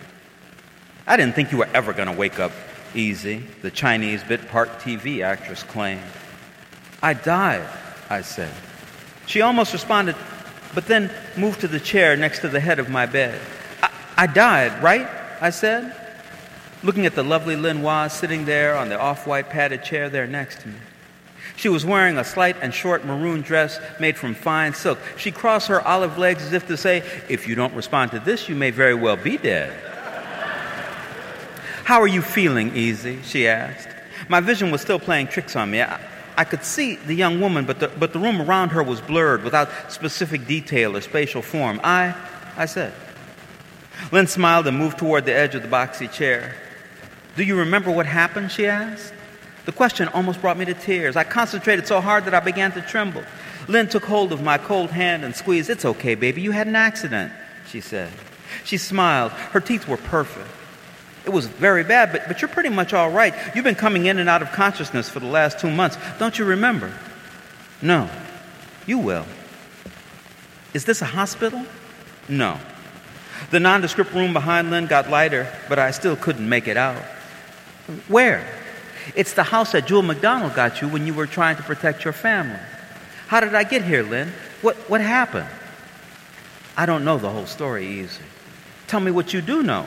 [1.07, 2.53] I didn't think you were ever going to wake up
[2.95, 6.03] easy, the Chinese bit part TV actress claimed.
[7.03, 7.69] I died,
[8.11, 8.53] I said.
[9.27, 10.17] She almost responded,
[10.75, 13.41] but then moved to the chair next to the head of my bed.
[13.83, 15.09] I, I died, right?
[15.41, 15.95] I said,
[16.83, 20.27] looking at the lovely Lynn Waz sitting there on the off white padded chair there
[20.27, 20.75] next to me.
[21.57, 24.99] She was wearing a slight and short maroon dress made from fine silk.
[25.16, 28.49] She crossed her olive legs as if to say, If you don't respond to this,
[28.49, 29.73] you may very well be dead.
[31.85, 33.23] How are you feeling, Easy?
[33.23, 33.88] she asked.
[34.29, 35.81] My vision was still playing tricks on me.
[35.81, 35.99] I,
[36.37, 39.42] I could see the young woman, but the, but the room around her was blurred
[39.42, 41.81] without specific detail or spatial form.
[41.83, 42.14] I,
[42.57, 42.92] I said.
[44.12, 46.55] Lynn smiled and moved toward the edge of the boxy chair.
[47.37, 48.53] Do you remember what happened?
[48.53, 49.14] she asked.
[49.66, 51.16] The question almost brought me to tears.
[51.16, 53.24] I concentrated so hard that I began to tremble.
[53.68, 55.68] Lynn took hold of my cold hand and squeezed.
[55.68, 56.40] It's okay, baby.
[56.40, 57.33] You had an accident,
[57.68, 58.12] she said.
[58.64, 59.33] She smiled.
[59.33, 60.46] Her teeth were perfect.
[61.24, 63.35] It was very bad, but, but you're pretty much all right.
[63.57, 65.98] You've been coming in and out of consciousness for the last two months.
[66.20, 66.92] Don't you remember?
[67.83, 68.09] No.
[68.87, 69.26] You will.
[70.72, 71.66] Is this a hospital?
[72.29, 72.61] No.
[73.50, 77.02] The nondescript room behind Lynn got lighter, but I still couldn't make it out.
[78.07, 78.46] Where?
[79.14, 82.12] It's the house that Jewel McDonald got you when you were trying to protect your
[82.12, 82.59] family.
[83.29, 84.33] How did I get here, Lynn?
[84.62, 85.49] What, what happened?
[86.77, 88.23] I don't know the whole story easy.
[88.87, 89.87] Tell me what you do know.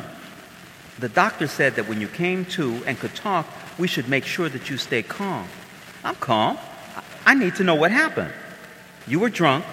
[0.99, 4.49] The doctor said that when you came to and could talk, we should make sure
[4.49, 5.47] that you stay calm.
[6.03, 6.57] I'm calm.
[7.25, 8.33] I need to know what happened.
[9.07, 9.65] You were drunk,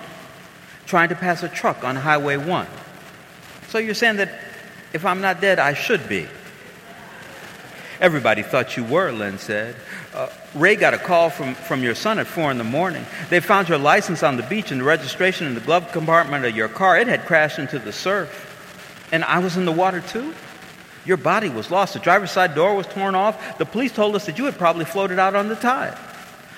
[0.87, 2.67] trying to pass a truck on Highway 1.
[3.69, 4.31] So you're saying that
[4.93, 6.29] if I'm not dead, I should be.
[8.01, 9.75] Everybody thought you were, Lynn said.
[10.15, 13.05] Uh, Ray got a call from, from your son at 4 in the morning.
[13.31, 16.55] They found your license on the beach and the registration in the glove compartment of
[16.55, 16.99] your car.
[16.99, 19.09] It had crashed into the surf.
[19.13, 20.35] And I was in the water too?
[21.07, 21.95] Your body was lost.
[21.95, 23.59] The driver's side door was torn off.
[23.59, 25.97] The police told us that you had probably floated out on the tide.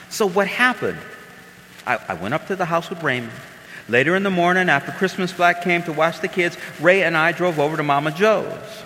[0.09, 0.99] So what happened?
[1.87, 3.33] I, I went up to the house with Raymond.
[3.89, 7.33] Later in the morning, after Christmas Black came to watch the kids, Ray and I
[7.33, 8.83] drove over to Mama Jo's.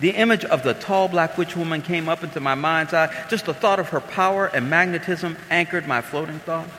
[0.00, 3.12] The image of the tall black witch woman came up into my mind's eye.
[3.28, 6.70] Just the thought of her power and magnetism anchored my floating thoughts.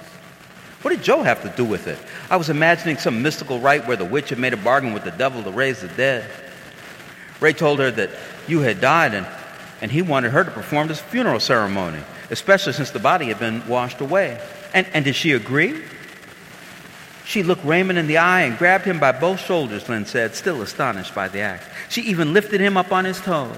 [0.83, 1.97] What did Jo have to do with it?
[2.29, 5.11] I was imagining some mystical rite where the witch had made a bargain with the
[5.11, 6.29] devil to raise the dead.
[7.39, 8.11] Ray told her that
[8.47, 9.25] you had died and,
[9.81, 11.99] and he wanted her to perform this funeral ceremony,
[12.29, 14.39] especially since the body had been washed away.
[14.73, 15.83] And, and did she agree?
[17.27, 20.61] She looked Raymond in the eye and grabbed him by both shoulders, Lynn said, still
[20.61, 21.65] astonished by the act.
[21.89, 23.57] She even lifted him up on his toes.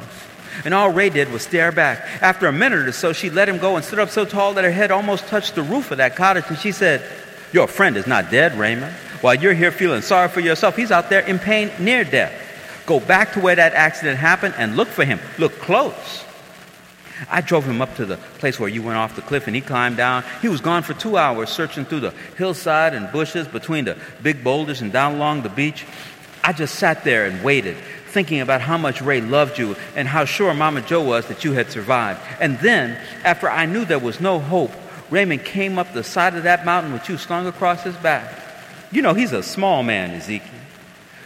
[0.66, 2.00] And all Ray did was stare back.
[2.20, 4.64] After a minute or so, she let him go and stood up so tall that
[4.64, 6.46] her head almost touched the roof of that cottage.
[6.50, 7.04] And she said,
[7.54, 8.92] Your friend is not dead, Raymond.
[9.22, 12.34] While you're here feeling sorry for yourself, he's out there in pain near death.
[12.88, 15.20] Go back to where that accident happened and look for him.
[15.38, 16.26] Look close.
[17.30, 19.62] I drove him up to the place where you went off the cliff and he
[19.62, 20.24] climbed down.
[20.42, 24.44] He was gone for two hours searching through the hillside and bushes between the big
[24.44, 25.86] boulders and down along the beach.
[26.44, 27.78] I just sat there and waited,
[28.08, 31.54] thinking about how much Ray loved you and how sure Mama Jo was that you
[31.54, 32.22] had survived.
[32.40, 34.72] And then, after I knew there was no hope,
[35.10, 38.32] Raymond came up the side of that mountain with you slung across his back.
[38.92, 40.50] You know, he's a small man, Ezekiel.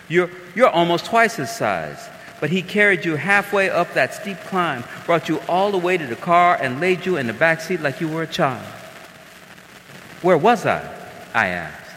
[0.10, 2.10] You're, you're almost twice his size.
[2.44, 6.06] But he carried you halfway up that steep climb, brought you all the way to
[6.06, 8.66] the car, and laid you in the back seat like you were a child.
[10.22, 10.82] Where was I?
[11.34, 11.96] I asked.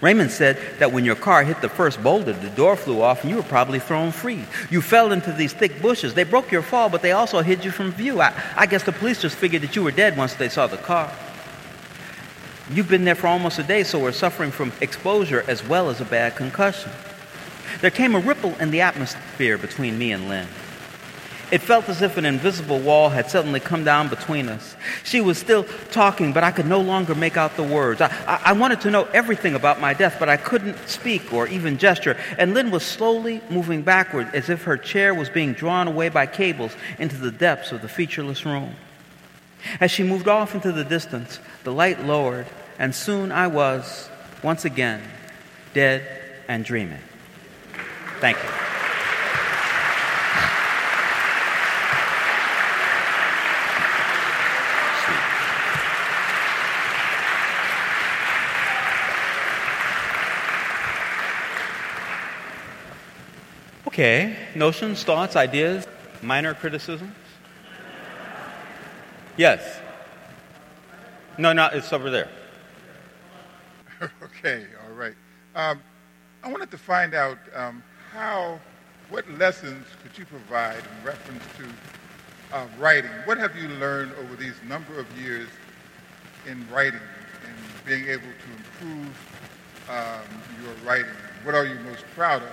[0.00, 3.30] Raymond said that when your car hit the first boulder, the door flew off and
[3.30, 4.44] you were probably thrown free.
[4.70, 6.14] You fell into these thick bushes.
[6.14, 8.20] They broke your fall, but they also hid you from view.
[8.20, 10.76] I, I guess the police just figured that you were dead once they saw the
[10.76, 11.12] car.
[12.70, 16.00] You've been there for almost a day, so we're suffering from exposure as well as
[16.00, 16.92] a bad concussion.
[17.80, 20.48] There came a ripple in the atmosphere between me and Lynn.
[21.50, 24.76] It felt as if an invisible wall had suddenly come down between us.
[25.02, 28.00] She was still talking, but I could no longer make out the words.
[28.00, 31.48] I, I, I, wanted to know everything about my death, but I couldn't speak or
[31.48, 32.16] even gesture.
[32.38, 36.26] And Lynn was slowly moving backward as if her chair was being drawn away by
[36.26, 38.76] cables into the depths of the featureless room.
[39.80, 42.46] As she moved off into the distance, the light lowered,
[42.78, 44.08] and soon I was,
[44.44, 45.02] once again,
[45.74, 46.06] dead
[46.46, 47.00] and dreaming.
[48.20, 48.50] Thank you.
[63.86, 65.86] Okay, notions, thoughts, ideas,
[66.22, 67.12] minor criticisms?
[69.36, 69.80] Yes.
[71.38, 72.28] No, no, it's over there.
[74.22, 75.14] okay, all right.
[75.54, 75.82] Um,
[76.42, 78.58] I wanted to find out um, how,
[79.08, 83.10] what lessons could you provide in reference to uh, writing?
[83.24, 85.48] What have you learned over these number of years
[86.46, 87.00] in writing
[87.46, 89.16] and being able to improve
[89.88, 91.10] um, your writing?
[91.44, 92.48] What are you most proud of?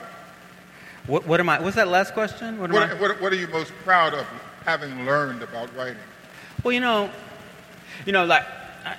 [1.08, 1.60] What, what am I?
[1.60, 2.60] What's that last question?
[2.60, 4.28] What, what, what, what are you most proud of
[4.66, 5.98] having learned about writing?
[6.64, 7.10] Well, you know,
[8.06, 8.46] you know, like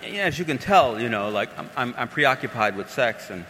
[0.04, 3.44] as you can tell, you know, like I'm, I'm, I'm preoccupied with sex and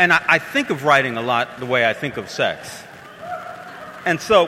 [0.00, 2.82] and I, I, think of writing a lot the way I think of sex.
[4.06, 4.46] And so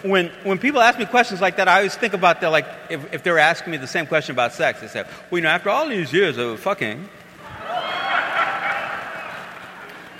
[0.00, 3.12] when, when people ask me questions like that, I always think about that, like, if,
[3.12, 5.68] if they're asking me the same question about sex, they say, well, you know, after
[5.68, 7.10] all these years of fucking,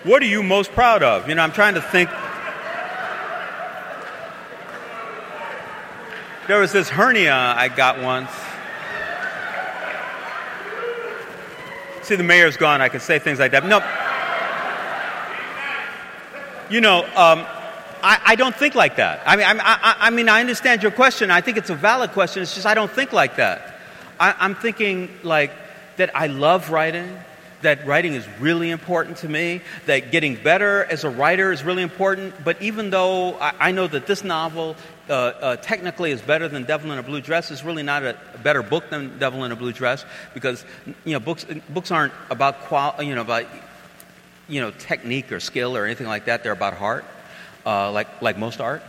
[0.05, 1.27] what are you most proud of?
[1.27, 2.11] You know, I'm trying to think.
[6.49, 8.31] There was this hernia I got once.
[12.03, 12.83] See, the mayor's gone.
[12.83, 13.65] I can say things like that.
[13.65, 13.81] No.
[16.69, 17.47] You know, um,
[18.03, 19.23] I, I, don't think like that.
[19.25, 21.31] I mean, I, I, mean, I understand your question.
[21.31, 22.43] I think it's a valid question.
[22.43, 23.79] It's just I don't think like that.
[24.19, 25.53] I, I'm thinking like
[25.97, 27.09] that I love writing,
[27.63, 31.83] that writing is really important to me, that getting better as a writer is really
[31.83, 32.35] important.
[32.45, 34.75] But even though I, I know that this novel
[35.09, 38.17] uh, uh, technically is better than Devil in a Blue Dress, it's really not a,
[38.35, 40.65] a, better book than Devil in a Blue Dress because
[41.05, 43.47] you know books books aren't about qual you know about
[44.49, 46.43] you know, technique or skill or anything like that.
[46.43, 47.05] They're about heart,
[47.65, 48.83] uh, like, like most art.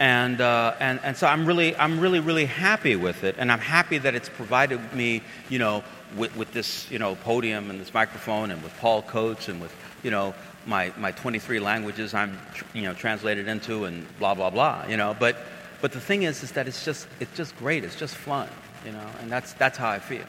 [0.00, 3.36] And, uh, and, and so I'm really, I'm really, really happy with it.
[3.38, 5.84] And I'm happy that it's provided me, you know,
[6.16, 9.74] with, with this, you know, podium and this microphone and with Paul Coates and with,
[10.02, 10.34] you know,
[10.66, 12.38] my, my 23 languages I'm,
[12.72, 15.16] you know, translated into and blah, blah, blah, you know.
[15.18, 15.36] But,
[15.80, 17.84] but the thing is, is that it's just, it's just great.
[17.84, 18.48] It's just fun,
[18.84, 20.24] you know, and that's, that's how I feel.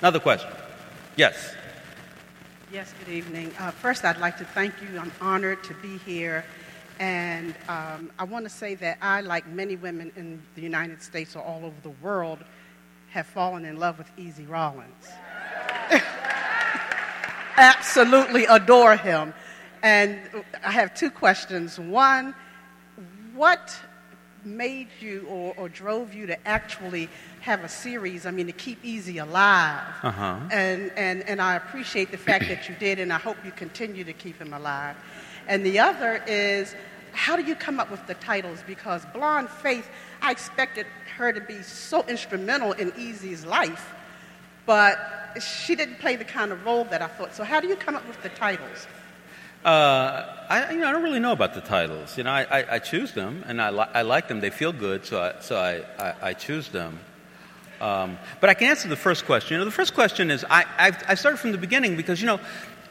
[0.00, 0.50] Another question.
[1.16, 1.54] Yes.
[2.70, 3.50] Yes, good evening.
[3.58, 4.98] Uh, first, I'd like to thank you.
[4.98, 6.44] I'm honored to be here.
[7.00, 11.34] And um, I want to say that I, like many women in the United States
[11.34, 12.40] or all over the world,
[13.08, 15.08] have fallen in love with Easy Rawlins.
[17.56, 19.32] Absolutely adore him.
[19.82, 20.18] And
[20.62, 21.78] I have two questions.
[21.78, 22.34] One,
[23.34, 23.74] what
[24.56, 27.08] made you or, or, drove you to actually
[27.40, 29.82] have a series, I mean, to keep Easy alive?
[30.02, 30.38] Uh-huh.
[30.50, 34.04] And, and, and I appreciate the fact that you did, and I hope you continue
[34.04, 34.96] to keep him alive.
[35.46, 36.74] And the other is,
[37.12, 38.62] how do you come up with the titles?
[38.66, 39.88] Because Blonde Faith,
[40.20, 40.86] I expected
[41.16, 43.94] her to be so instrumental in Easy's life,
[44.66, 44.98] but
[45.40, 47.34] she didn't play the kind of role that I thought.
[47.34, 48.86] So how do you come up with the titles?
[49.64, 52.16] Uh, I, you know, I don't really know about the titles.
[52.16, 54.40] You know, I, I, I choose them, and I, li- I like them.
[54.40, 56.98] They feel good, so I, so I, I, I choose them.
[57.80, 59.54] Um, but I can answer the first question.
[59.54, 62.26] You know, the first question is I, I've, I started from the beginning because, you
[62.26, 62.40] know,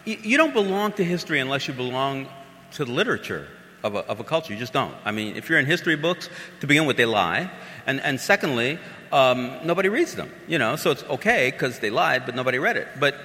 [0.05, 2.27] y- you don't belong to history unless you belong
[2.73, 3.47] to the literature
[3.83, 4.53] of a, of a culture.
[4.53, 4.93] You just don't.
[5.03, 6.29] I mean, if you're in history books,
[6.61, 7.49] to begin with, they lie.
[7.85, 8.79] And, and secondly,
[9.11, 12.77] um, nobody reads them, you know, so it's okay because they lied, but nobody read
[12.77, 12.87] it.
[12.99, 13.15] But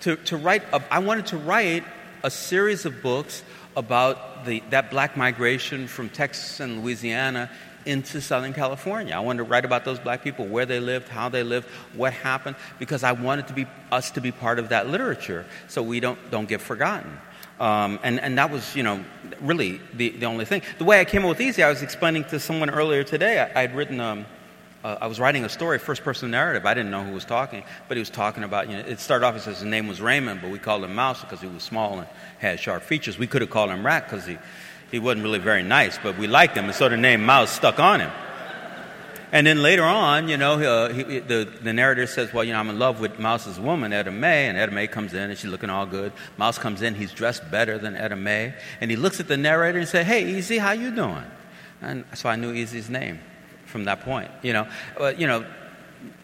[0.00, 1.84] to, to write, a, I wanted to write
[2.22, 3.42] a series of books
[3.76, 7.50] about the, that black migration from Texas and Louisiana
[7.84, 9.14] into Southern California.
[9.14, 12.12] I wanted to write about those black people, where they lived, how they lived, what
[12.12, 15.98] happened, because I wanted to be, us to be part of that literature so we
[15.98, 17.18] don't, don't get forgotten.
[17.58, 19.04] Um, and, and that was, you know,
[19.40, 20.62] really the, the only thing.
[20.78, 23.60] The way I came up with Easy, I was explaining to someone earlier today, I,
[23.62, 24.26] had written, um,
[24.84, 26.66] uh, I was writing a story, first person narrative.
[26.66, 29.24] I didn't know who was talking, but he was talking about, you know, it started
[29.26, 32.00] off as his name was Raymond, but we called him Mouse because he was small
[32.00, 32.08] and
[32.38, 33.18] had sharp features.
[33.18, 34.38] We could have called him Rat because he,
[34.90, 37.78] he wasn't really very nice, but we liked him, and so the name Mouse stuck
[37.78, 38.10] on him.
[39.30, 42.58] And then later on, you know, uh, he, the, the narrator says, well, you know,
[42.58, 45.50] I'm in love with Mouse's woman, Etta May, and Etta May comes in and she's
[45.50, 46.12] looking all good.
[46.36, 49.78] Mouse comes in, he's dressed better than Etta May, and he looks at the narrator
[49.78, 51.24] and says, hey, Easy, how you doing?
[51.80, 53.20] And so I knew Easy's name
[53.72, 54.68] from that point, you know.
[55.16, 55.44] You know,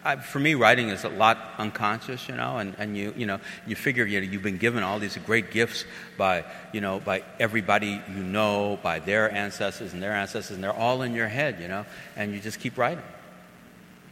[0.03, 3.39] I, for me, writing is a lot unconscious, you know, and, and you, you know,
[3.67, 5.83] you figure you know, you've been given all these great gifts
[6.17, 10.71] by, you know, by everybody you know, by their ancestors and their ancestors, and they're
[10.71, 11.85] all in your head, you know,
[12.15, 13.03] and you just keep writing.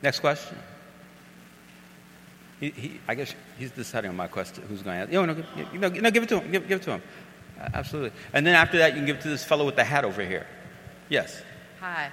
[0.02, 0.58] Next question.
[2.60, 4.64] He, he, I guess he's deciding on my question.
[4.68, 5.12] Who's going to ask?
[5.12, 6.52] You know, no, no, no, give it to him.
[6.52, 7.02] Give, give it to him.
[7.74, 8.12] Absolutely.
[8.34, 10.24] And then after that, you can give it to this fellow with the hat over
[10.24, 10.48] here.
[11.10, 11.42] Yes.
[11.80, 12.10] Hi.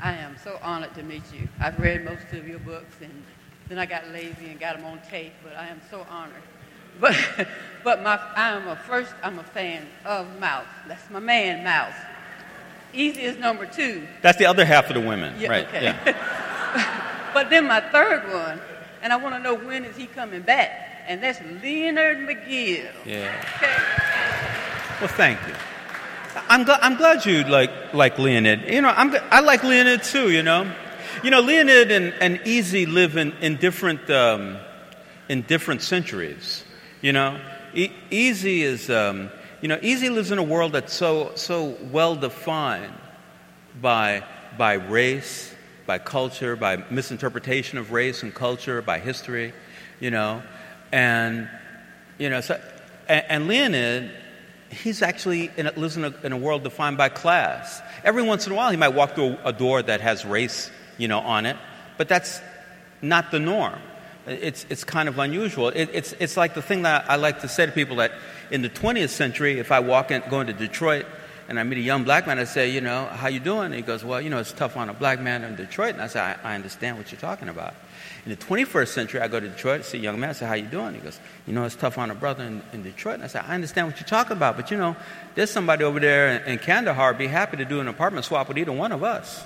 [0.00, 1.48] I am so honored to meet you.
[1.60, 3.22] I've read most of your books, and
[3.68, 5.32] then I got lazy and got them on tape.
[5.42, 6.34] But I am so honored.
[6.98, 7.14] But
[7.84, 9.12] but my I am a first.
[9.22, 10.64] I'm a fan of Mouse.
[10.88, 11.92] That's my man, Mouse.
[12.94, 14.06] Easy is number two.
[14.22, 15.68] That's the other half of the women, yeah, right?
[15.68, 15.84] Okay.
[15.84, 17.30] Yeah.
[17.34, 18.58] but then my third one,
[19.02, 21.04] and I want to know when is he coming back?
[21.06, 22.90] And that's Leonard McGill.
[23.04, 23.44] Yeah.
[23.56, 23.76] Okay.
[25.00, 25.54] Well, thank you.
[26.48, 28.68] I'm, gl- I'm glad you like, like Leonid.
[28.68, 30.70] You know, I'm, I like Leonid too, you know.
[31.24, 34.58] You know, Leonid and, and Easy live in, in, different, um,
[35.28, 36.64] in different centuries,
[37.00, 37.40] you know.
[37.74, 39.30] E- Easy is, um,
[39.62, 42.92] you know, Easy lives in a world that's so, so well defined
[43.80, 44.22] by,
[44.58, 45.54] by race,
[45.86, 49.54] by culture, by misinterpretation of race and culture, by history,
[50.00, 50.42] you know.
[50.92, 51.48] And,
[52.18, 52.60] you know, so,
[53.08, 54.10] and, and Leonid
[54.70, 57.80] he's actually in a, lives in a, in a, world defined by class.
[58.04, 60.70] Every once in a while, he might walk through a, a door that has race,
[60.98, 61.56] you know, on it,
[61.96, 62.40] but that's
[63.02, 63.78] not the norm.
[64.26, 65.68] It's, it's kind of unusual.
[65.68, 68.12] It, it's, it's like the thing that I like to say to people that
[68.50, 71.06] in the 20th century, if I walk in, go into Detroit
[71.48, 73.66] and I meet a young black man, I say, you know, how you doing?
[73.66, 75.94] And he goes, well, you know, it's tough on a black man in Detroit.
[75.94, 77.74] And I say, I, I understand what you're talking about.
[78.26, 80.54] In the 21st century, I go to Detroit, see a young man, I say, how
[80.54, 80.94] you doing?
[80.94, 83.14] He goes, you know, it's tough on a brother in, in Detroit.
[83.14, 84.96] And I say, I understand what you're talking about, but you know,
[85.36, 88.58] there's somebody over there in, in Kandahar be happy to do an apartment swap with
[88.58, 89.44] either one of us.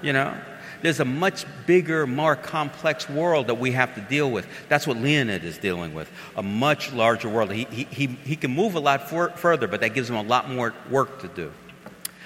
[0.00, 0.34] You know,
[0.80, 4.46] there's a much bigger, more complex world that we have to deal with.
[4.70, 7.52] That's what Leonid is dealing with, a much larger world.
[7.52, 10.22] He, he, he, he can move a lot for, further, but that gives him a
[10.22, 11.52] lot more work to do.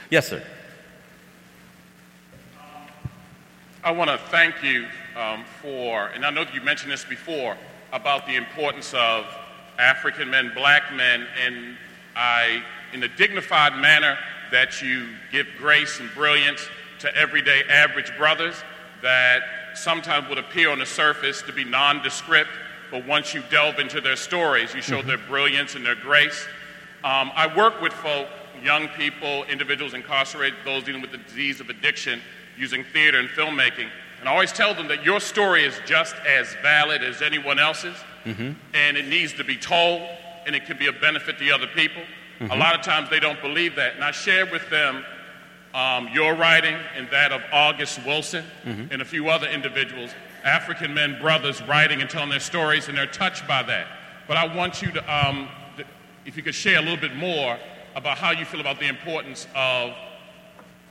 [0.08, 0.40] Yes, sir.
[3.86, 4.84] I want to thank you
[5.14, 7.56] um, for, and I know you mentioned this before,
[7.92, 9.24] about the importance of
[9.78, 11.76] African men, black men, and
[12.16, 14.18] I, in a dignified manner,
[14.50, 16.66] that you give grace and brilliance
[16.98, 18.56] to everyday average brothers
[19.02, 19.42] that
[19.74, 22.50] sometimes would appear on the surface to be nondescript
[22.90, 26.46] but once you delve into their stories, you show their brilliance and their grace.
[27.04, 28.28] Um, I work with folk,
[28.62, 32.20] young people, individuals incarcerated, those dealing with the disease of addiction,
[32.56, 33.88] using theater and filmmaking.
[34.20, 37.96] And I always tell them that your story is just as valid as anyone else's,
[38.74, 40.02] and it needs to be told,
[40.46, 42.02] and it can be a benefit to other people.
[42.40, 43.94] A lot of times they don't believe that.
[43.94, 45.04] And I shared with them
[45.74, 48.44] um, your writing and that of August Wilson
[48.90, 50.10] and a few other individuals,
[50.44, 53.86] African men, brothers, writing and telling their stories, and they're touched by that.
[54.26, 55.48] But I want you to, um,
[56.24, 57.58] if you could share a little bit more
[57.94, 59.92] about how you feel about the importance of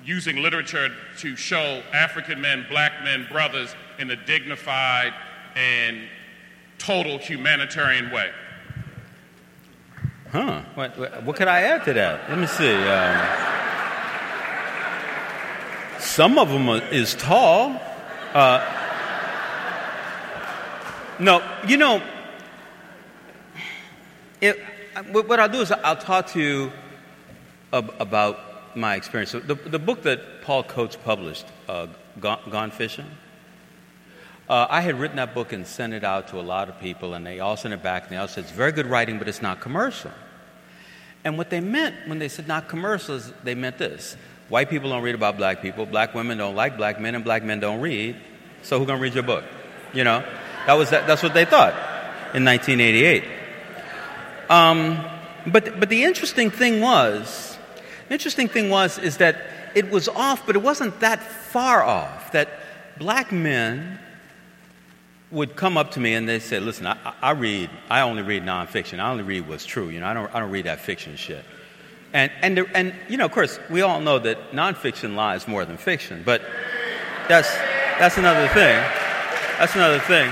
[0.06, 5.14] using literature to show African men, black men, brothers in a dignified
[5.56, 6.02] and
[6.78, 8.30] total humanitarian way.
[10.32, 10.62] Huh.
[10.76, 12.30] What, what, what could I add to that?
[12.30, 12.74] Let me see.
[12.74, 13.22] Um,
[16.00, 17.82] some of them are- is tall.
[18.34, 18.72] Uh,
[21.20, 22.02] no, you know,
[24.42, 24.60] it,
[25.12, 26.72] what what I'll do is I'll talk to you
[27.72, 28.38] ab- about
[28.76, 29.32] my experience.
[29.32, 31.88] So the, the book that Paul Coates published, uh,
[32.20, 33.06] Gone, Gone Fishing,
[34.48, 37.16] uh, I had written that book and sent it out to a lot of people,
[37.16, 39.28] and they all sent it back, and they all said, It's very good writing, but
[39.28, 40.12] it's not commercial.
[41.24, 44.16] And what they meant when they said not commercial is they meant this
[44.48, 47.44] white people don't read about black people, black women don't like black men, and black
[47.44, 48.16] men don't read,
[48.62, 49.44] so who's going to read your book?
[49.94, 50.24] You know?
[50.68, 51.74] That was, that's what they thought
[52.34, 53.24] in 1988.
[54.50, 55.04] Um,
[55.48, 57.55] but, but the interesting thing was,
[58.08, 59.36] the interesting thing was, is that
[59.74, 62.32] it was off, but it wasn't that far off.
[62.32, 62.50] That
[62.98, 64.00] black men
[65.32, 67.70] would come up to me and they said, "Listen, I, I read.
[67.90, 69.00] I only read nonfiction.
[69.00, 69.90] I only read what's true.
[69.90, 70.34] You know, I don't.
[70.34, 71.44] I don't read that fiction shit."
[72.14, 75.66] And and there- and you know, of course, we all know that nonfiction lies more
[75.66, 76.22] than fiction.
[76.26, 76.42] But
[77.28, 77.52] that's
[78.00, 78.78] that's another thing.
[79.60, 80.32] That's another thing.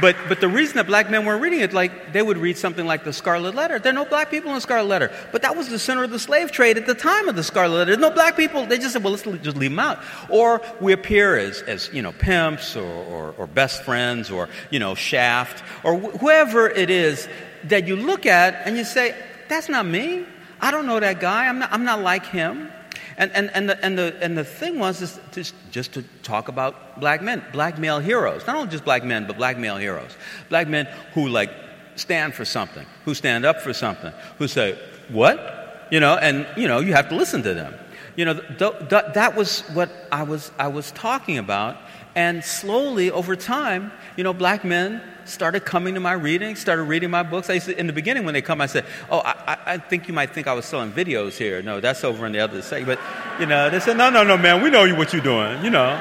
[0.00, 2.86] But, but the reason that black men weren't reading it, like they would read something
[2.86, 3.78] like the Scarlet Letter.
[3.78, 5.10] There are no black people in the Scarlet Letter.
[5.32, 7.74] But that was the center of the slave trade at the time of the Scarlet
[7.74, 7.90] Letter.
[7.92, 8.66] There's no black people.
[8.66, 9.98] They just said, well, let's just leave them out.
[10.28, 14.78] Or we appear as, as you know, pimps or, or, or best friends or, you
[14.78, 17.28] know, Shaft or wh- whoever it is
[17.64, 19.14] that you look at and you say,
[19.48, 20.26] that's not me.
[20.60, 21.46] I don't know that guy.
[21.46, 22.70] I'm not, I'm not like him.
[23.18, 26.46] And, and, and, the, and, the, and the thing was is just, just to talk
[26.48, 28.46] about black men, black male heroes.
[28.46, 30.16] Not only just black men, but black male heroes.
[30.48, 31.50] Black men who like
[31.96, 35.88] stand for something, who stand up for something, who say, what?
[35.90, 37.74] You know, and, you know, you have to listen to them.
[38.14, 41.76] You know, th- th- that was what I was, I was talking about.
[42.14, 47.10] And slowly, over time, you know, black men started coming to my readings, started reading
[47.10, 47.50] my books.
[47.50, 50.14] I to, in the beginning, when they come, I said, "Oh, I, I- think you
[50.14, 51.62] might think I was selling videos here.
[51.62, 52.98] No, that's over on the other side." But
[53.38, 56.00] you know, they said, "No, no, no, man, we know what you're doing." You know.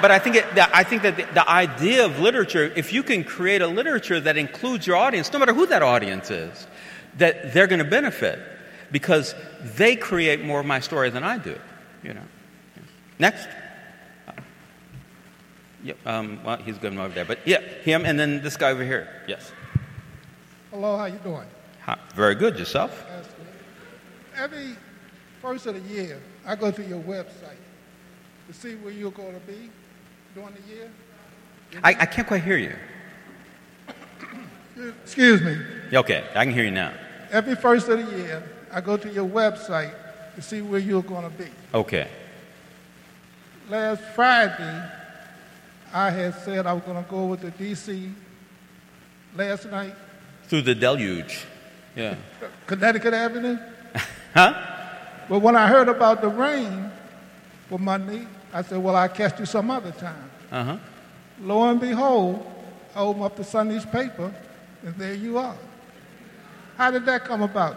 [0.00, 3.02] But I think it, that, I think that the, the idea of literature, if you
[3.02, 6.66] can create a literature that includes your audience, no matter who that audience is,
[7.18, 8.38] that they're going to benefit
[8.90, 9.34] because
[9.76, 11.58] they create more of my story than I do.
[12.02, 12.24] You know.
[13.18, 13.46] Next.
[15.82, 15.98] Yep.
[16.06, 19.08] Um, well, he's going over there, but yeah, him and then this guy over here.
[19.26, 19.52] Yes.
[20.70, 21.46] Hello, how you doing?
[21.82, 21.98] Hi.
[22.14, 22.58] Very good.
[22.58, 23.04] Yourself.
[23.08, 23.46] That's good.
[24.36, 24.76] Every
[25.40, 27.56] first of the year, I go to your website
[28.46, 29.70] to see where you're going to be
[30.34, 30.90] during the year.
[31.82, 32.74] I, I can't quite hear you.
[35.02, 35.56] Excuse me.
[35.92, 36.92] Okay, I can hear you now.
[37.30, 39.92] Every first of the year, I go to your website
[40.34, 41.48] to see where you're going to be.
[41.74, 42.08] Okay.
[43.68, 44.90] Last Friday,
[45.92, 48.12] I had said I was going to go over to D.C.
[49.34, 49.94] last night,
[50.44, 51.44] Through the deluge.
[51.96, 52.14] Yeah.
[52.66, 53.58] Connecticut Avenue.
[54.32, 54.54] Huh?
[55.28, 56.88] But when I heard about the rain
[57.68, 60.30] for Monday, I said, well, I'll catch you some other time.
[60.52, 60.76] Uh huh.
[61.40, 62.46] Lo and behold,
[62.94, 64.32] I opened up the Sunday's paper,
[64.84, 65.56] and there you are.
[66.76, 67.76] How did that come about?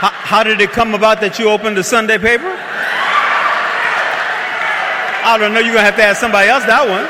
[0.00, 2.58] How, how did it come about that you opened the Sunday paper?
[5.24, 5.60] I don't know.
[5.60, 7.06] You're gonna have to ask somebody else that one.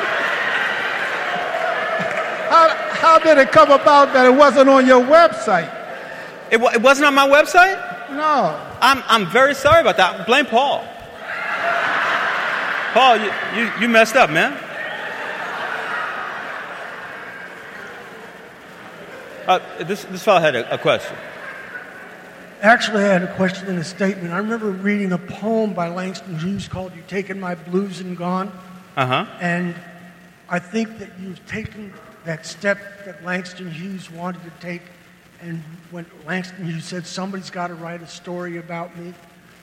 [2.53, 5.73] How, how did it come about that it wasn't on your website?
[6.51, 7.77] It, wa- it wasn't on my website.
[8.11, 8.61] No.
[8.81, 10.27] I'm, I'm very sorry about that.
[10.27, 10.85] Blame Paul.
[12.93, 14.53] Paul, you, you, you messed up, man.
[19.47, 21.17] Uh, this, this fellow had a, a question.
[22.63, 24.33] Actually, I had a question and a statement.
[24.33, 28.53] I remember reading a poem by Langston Hughes called You Taken My Blues and Gone.
[28.97, 29.27] Uh huh.
[29.41, 29.75] And
[30.49, 31.93] I think that you've taken
[32.25, 34.83] that step that Langston Hughes wanted to take.
[35.41, 35.61] And
[35.91, 39.13] when Langston Hughes said, Somebody's got to write a story about me,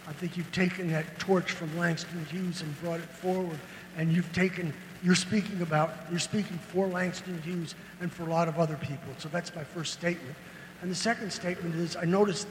[0.06, 3.60] I think you've taken that torch from Langston Hughes and brought it forward.
[3.96, 8.50] And you've taken you're speaking about, you're speaking for Langston Hughes and for a lot
[8.50, 9.14] of other people.
[9.20, 10.36] So that's my first statement.
[10.82, 12.48] And the second statement is I noticed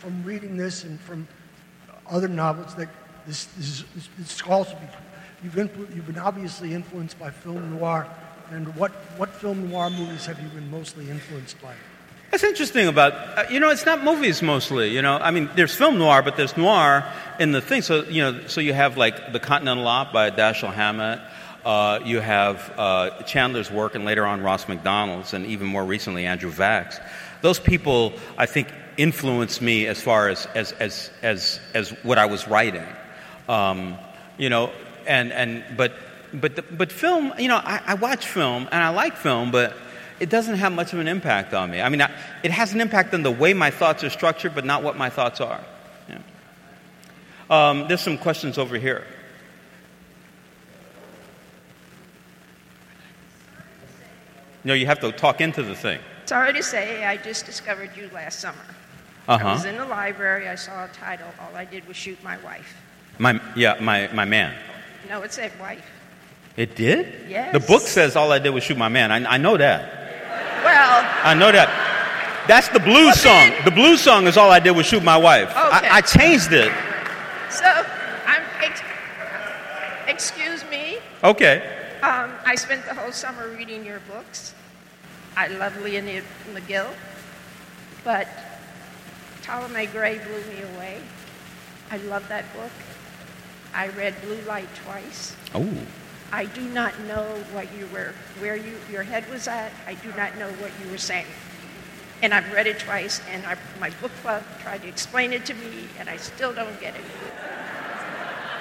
[0.00, 1.28] from reading this and from
[2.08, 2.88] other novels that
[3.26, 4.76] this, this, is, this, this also
[5.44, 8.08] you've, influ- you've been obviously influenced by film noir.
[8.50, 11.74] And what, what film noir movies have you been mostly influenced by?
[12.30, 15.16] That's interesting about, uh, you know, it's not movies mostly, you know.
[15.16, 17.04] I mean, there's film noir, but there's noir
[17.38, 17.82] in the thing.
[17.82, 21.20] So, you know, so you have like The Continental Op by Dashiell Hammett.
[21.64, 26.24] Uh, you have uh, Chandler's work, and later on Ross Macdonald's, and even more recently
[26.24, 27.04] Andrew Vachss.
[27.42, 28.68] Those people, I think,
[29.00, 32.86] influenced me as far as, as, as, as, as what I was writing.
[33.48, 33.96] Um,
[34.36, 34.70] you know,
[35.06, 35.94] and, and, but,
[36.34, 39.74] but, the, but film, you know, I, I watch film and I like film, but
[40.20, 41.80] it doesn't have much of an impact on me.
[41.80, 42.10] I mean, I,
[42.42, 45.08] it has an impact on the way my thoughts are structured, but not what my
[45.08, 45.64] thoughts are.
[46.06, 46.18] Yeah.
[47.48, 49.06] Um, there's some questions over here.
[54.62, 56.00] No, you have to talk into the thing.
[56.26, 58.58] Sorry to say, I just discovered you last summer.
[59.28, 59.48] Uh-huh.
[59.48, 60.48] I was in the library.
[60.48, 61.28] I saw a title.
[61.40, 62.76] All I did was shoot my wife.
[63.18, 64.54] My, yeah, my, my man.
[65.08, 65.84] No, it said wife.
[66.56, 67.28] It did?
[67.28, 67.52] Yes.
[67.52, 69.12] The book says all I did was shoot my man.
[69.12, 69.80] I, I know that.
[70.64, 71.68] Well, I know that.
[72.48, 73.52] That's the blues song.
[73.64, 75.50] The blues song is all I did was shoot my wife.
[75.50, 75.58] Okay.
[75.58, 76.72] I, I changed it.
[77.50, 77.64] so
[78.26, 78.42] I'm.
[78.60, 78.82] Ex-
[80.08, 80.98] excuse me.
[81.22, 81.62] Okay.
[82.02, 84.54] Um, I spent the whole summer reading your books.
[85.36, 86.90] I love Leonid McGill,
[88.04, 88.26] but
[89.50, 91.00] Ptolemy Grey blew me away.
[91.90, 92.70] I love that book.
[93.74, 95.34] I read Blue Light twice.
[95.56, 95.68] Oh.
[96.30, 99.72] I do not know what you were, where you, your head was at.
[99.88, 101.26] I do not know what you were saying.
[102.22, 105.54] And I've read it twice, and I, my book club tried to explain it to
[105.54, 107.02] me, and I still don't get it.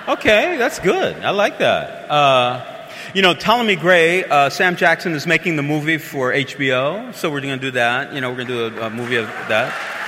[0.07, 1.17] Okay, that's good.
[1.17, 2.09] I like that.
[2.09, 2.65] Uh,
[3.13, 7.41] you know, Ptolemy Grey, uh, Sam Jackson is making the movie for HBO, so we're
[7.41, 8.11] going to do that.
[8.11, 9.98] You know, we're going to do a, a, movie of that.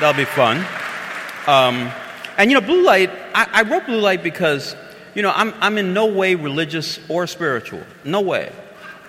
[0.00, 0.56] That'll be fun.
[1.46, 1.92] Um,
[2.38, 4.74] and, you know, Blue Light, I, I wrote Blue Light because,
[5.14, 7.82] you know, I'm, I'm in no way religious or spiritual.
[8.02, 8.50] No way.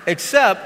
[0.06, 0.60] Except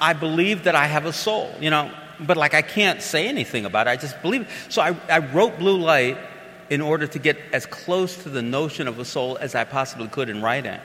[0.00, 3.64] I believe that I have a soul, you know, but like I can't say anything
[3.64, 3.90] about it.
[3.90, 4.48] I just believe it.
[4.68, 6.18] So I, I wrote Blue Light
[6.68, 10.08] in order to get as close to the notion of a soul as I possibly
[10.08, 10.80] could in writing.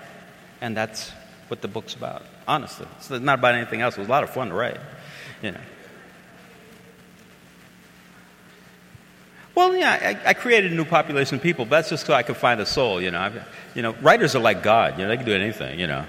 [0.61, 1.11] And that's
[1.47, 2.86] what the book's about, honestly.
[2.97, 3.95] It's not about anything else.
[3.95, 4.80] It was a lot of fun to write,
[5.41, 5.61] you know.
[9.58, 12.22] Well, yeah, I, I created a new population of people, but that's just so I
[12.22, 13.20] could find a soul, you know.
[13.20, 13.43] I've,
[13.74, 16.05] you know, writers are like God, you know, they can do anything, you know.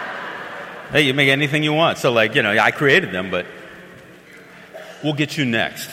[0.90, 1.98] hey, you make anything you want.
[1.98, 3.44] So, like, you know, I created them, but
[5.04, 5.90] we'll get you next.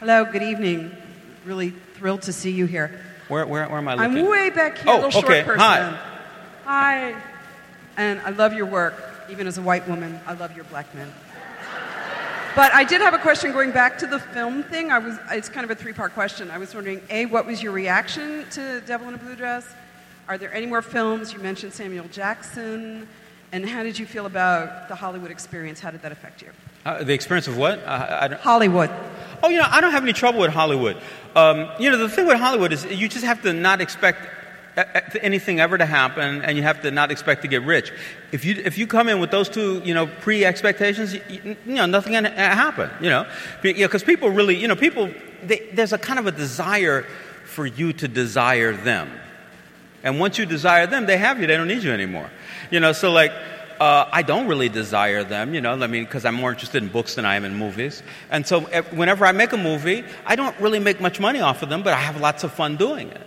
[0.00, 0.90] Hello, good evening.
[1.44, 3.00] Really thrilled to see you here.
[3.28, 4.18] Where, where, where am I looking?
[4.18, 5.44] I'm way back here, Oh, little short okay.
[5.44, 5.60] person.
[5.60, 6.00] Hi.
[6.64, 7.22] Hi.
[7.96, 10.18] And I love your work, even as a white woman.
[10.26, 11.12] I love your black men.
[12.54, 14.92] But I did have a question going back to the film thing.
[14.92, 16.50] I was, it's kind of a three part question.
[16.50, 19.66] I was wondering A, what was your reaction to Devil in a Blue Dress?
[20.28, 21.32] Are there any more films?
[21.32, 23.08] You mentioned Samuel Jackson.
[23.52, 25.80] And how did you feel about the Hollywood experience?
[25.80, 26.50] How did that affect you?
[26.84, 27.78] Uh, the experience of what?
[27.84, 28.90] Uh, I don't, Hollywood.
[29.42, 30.98] Oh, you know, I don't have any trouble with Hollywood.
[31.34, 34.28] Um, you know, the thing with Hollywood is you just have to not expect
[35.20, 37.92] anything ever to happen, and you have to not expect to get rich.
[38.32, 41.86] If you if you come in with those two, you know, pre-expectations, you, you know,
[41.86, 42.90] nothing can happen.
[43.00, 43.26] You know,
[43.60, 45.10] because people really, you know, people
[45.42, 47.02] they, there's a kind of a desire
[47.44, 49.10] for you to desire them,
[50.02, 51.46] and once you desire them, they have you.
[51.46, 52.30] They don't need you anymore.
[52.70, 53.32] You know, so like.
[53.80, 56.88] Uh, I don't really desire them, you know, I mean, because I'm more interested in
[56.88, 58.00] books than I am in movies.
[58.30, 58.60] And so
[58.92, 61.92] whenever I make a movie, I don't really make much money off of them, but
[61.92, 63.26] I have lots of fun doing it.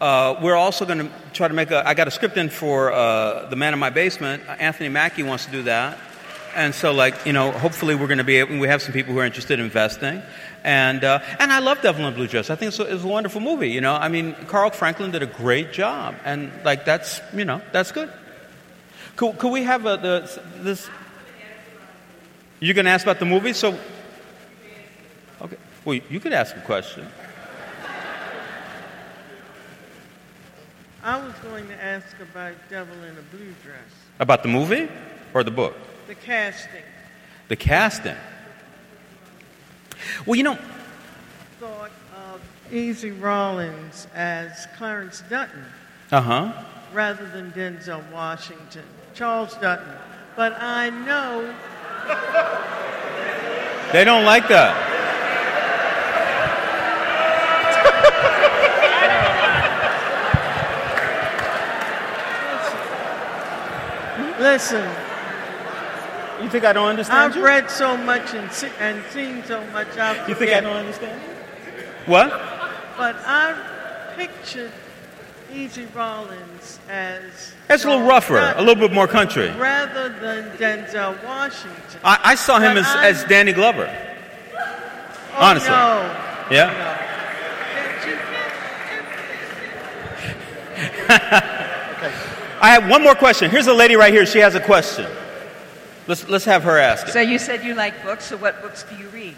[0.00, 1.86] Uh, we're also going to try to make a.
[1.88, 4.42] I got a script in for uh, The Man in My Basement.
[4.58, 5.98] Anthony Mackie wants to do that.
[6.54, 9.12] And so, like, you know, hopefully we're going to be able, we have some people
[9.12, 10.22] who are interested in investing.
[10.64, 12.48] And, uh, and I love Devil in Blue Dress.
[12.48, 13.94] I think it's a, it's a wonderful movie, you know.
[13.94, 16.14] I mean, Carl Franklin did a great job.
[16.24, 18.10] And, like, that's, you know, that's good.
[19.16, 20.88] Could, could we have a, the, this?
[22.60, 23.52] You're going to ask about the movie?
[23.52, 23.78] So,
[25.42, 25.56] okay.
[25.84, 27.06] Well, you could ask a question.
[31.06, 33.78] I was going to ask about Devil in a Blue Dress.
[34.18, 34.88] About the movie
[35.34, 35.76] or the book?
[36.08, 36.82] The casting.
[37.46, 38.16] The casting.
[40.26, 40.58] Well, you know.
[41.60, 42.40] Thought of
[42.72, 45.64] Easy Rawlins as Clarence Dutton.
[46.10, 46.62] Uh huh.
[46.92, 48.82] Rather than Denzel Washington.
[49.14, 49.94] Charles Dutton.
[50.34, 51.54] But I know.
[53.92, 54.95] They don't like that.
[64.52, 64.88] Listen.
[66.42, 67.44] You think I don't understand I've you?
[67.44, 69.96] read so much and, see, and seen so much.
[69.98, 71.20] I You think I don't understand?
[72.06, 72.30] What?
[72.96, 73.54] But I
[74.16, 74.70] pictured
[75.52, 77.54] Easy Rawlins as.
[77.68, 79.50] It's a little rougher, Dutton a little bit more country.
[79.52, 82.00] Rather than Denzel Washington.
[82.04, 83.88] I, I saw him as, I- as Danny Glover.
[84.54, 85.70] Oh, Honestly.
[85.70, 86.16] no.
[86.50, 87.02] Yeah?
[92.66, 93.48] I have one more question.
[93.48, 94.26] Here's a lady right here.
[94.26, 95.06] She has a question.
[96.08, 97.12] Let's, let's have her ask it.
[97.12, 99.36] So you said you like books, so what books do you read?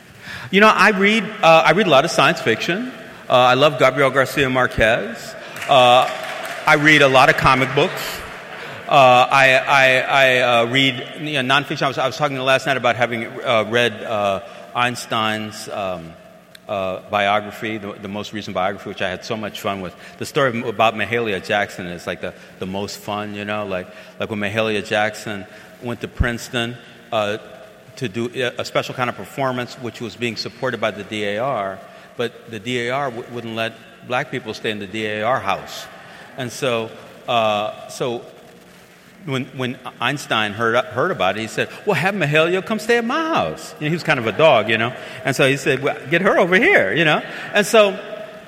[0.50, 2.88] You know, I read, uh, I read a lot of science fiction.
[3.28, 5.34] Uh, I love Gabriel Garcia Marquez.
[5.68, 6.08] Uh,
[6.66, 8.18] I read a lot of comic books.
[8.88, 11.82] Uh, I, I, I uh, read you know, nonfiction.
[11.82, 14.40] I was, I was talking last night about having uh, read uh,
[14.74, 16.14] Einstein's um,
[16.68, 19.96] uh, biography, the, the most recent biography, which I had so much fun with.
[20.18, 23.88] The story about Mahalia Jackson is like the, the most fun, you know, like,
[24.20, 25.46] like when Mahalia Jackson
[25.82, 26.76] went to Princeton
[27.10, 27.38] uh,
[27.96, 31.78] to do a special kind of performance, which was being supported by the DAR,
[32.16, 33.72] but the DAR w- wouldn't let
[34.06, 35.86] black people stay in the DAR house.
[36.36, 36.90] And so,
[37.26, 38.24] uh, so
[39.24, 43.04] when, when Einstein heard, heard about it, he said, Well, have Mahalia come stay at
[43.04, 43.74] my house.
[43.78, 44.94] You know, he was kind of a dog, you know.
[45.24, 47.18] And so he said, well, Get her over here, you know.
[47.52, 47.92] And so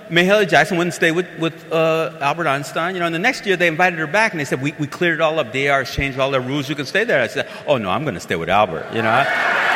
[0.08, 3.06] Mahalia Jackson wouldn't stay with, with uh, Albert Einstein, you know.
[3.06, 5.20] And the next year they invited her back and they said, We, we cleared it
[5.20, 5.52] all up.
[5.52, 6.68] The DAR's changed all their rules.
[6.68, 7.22] You can stay there.
[7.22, 9.26] I said, Oh, no, I'm going to stay with Albert, you know.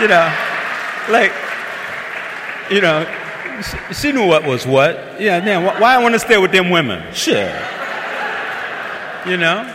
[0.00, 0.36] You know,
[1.08, 1.32] like,
[2.68, 3.06] you know,
[3.62, 5.20] she, she knew what was what.
[5.20, 7.14] Yeah, man, wh- why I want to stay with them women?
[7.14, 7.54] Sure.
[9.24, 9.72] You know?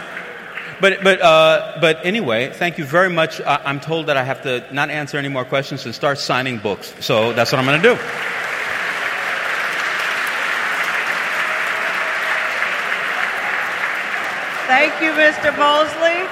[0.81, 3.41] But, but, uh, but anyway, thank you very much.
[3.41, 6.57] I, I'm told that I have to not answer any more questions and start signing
[6.57, 6.93] books.
[7.01, 8.01] So that's what I'm going to do.
[14.67, 15.57] Thank you, Mr.
[15.57, 16.27] Mosley.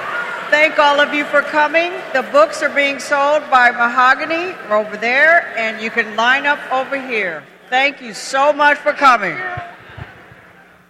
[0.49, 1.91] Thank all of you for coming.
[2.13, 6.95] The books are being sold by Mahogany over there, and you can line up over
[7.01, 7.43] here.
[7.69, 9.35] Thank you so much for coming.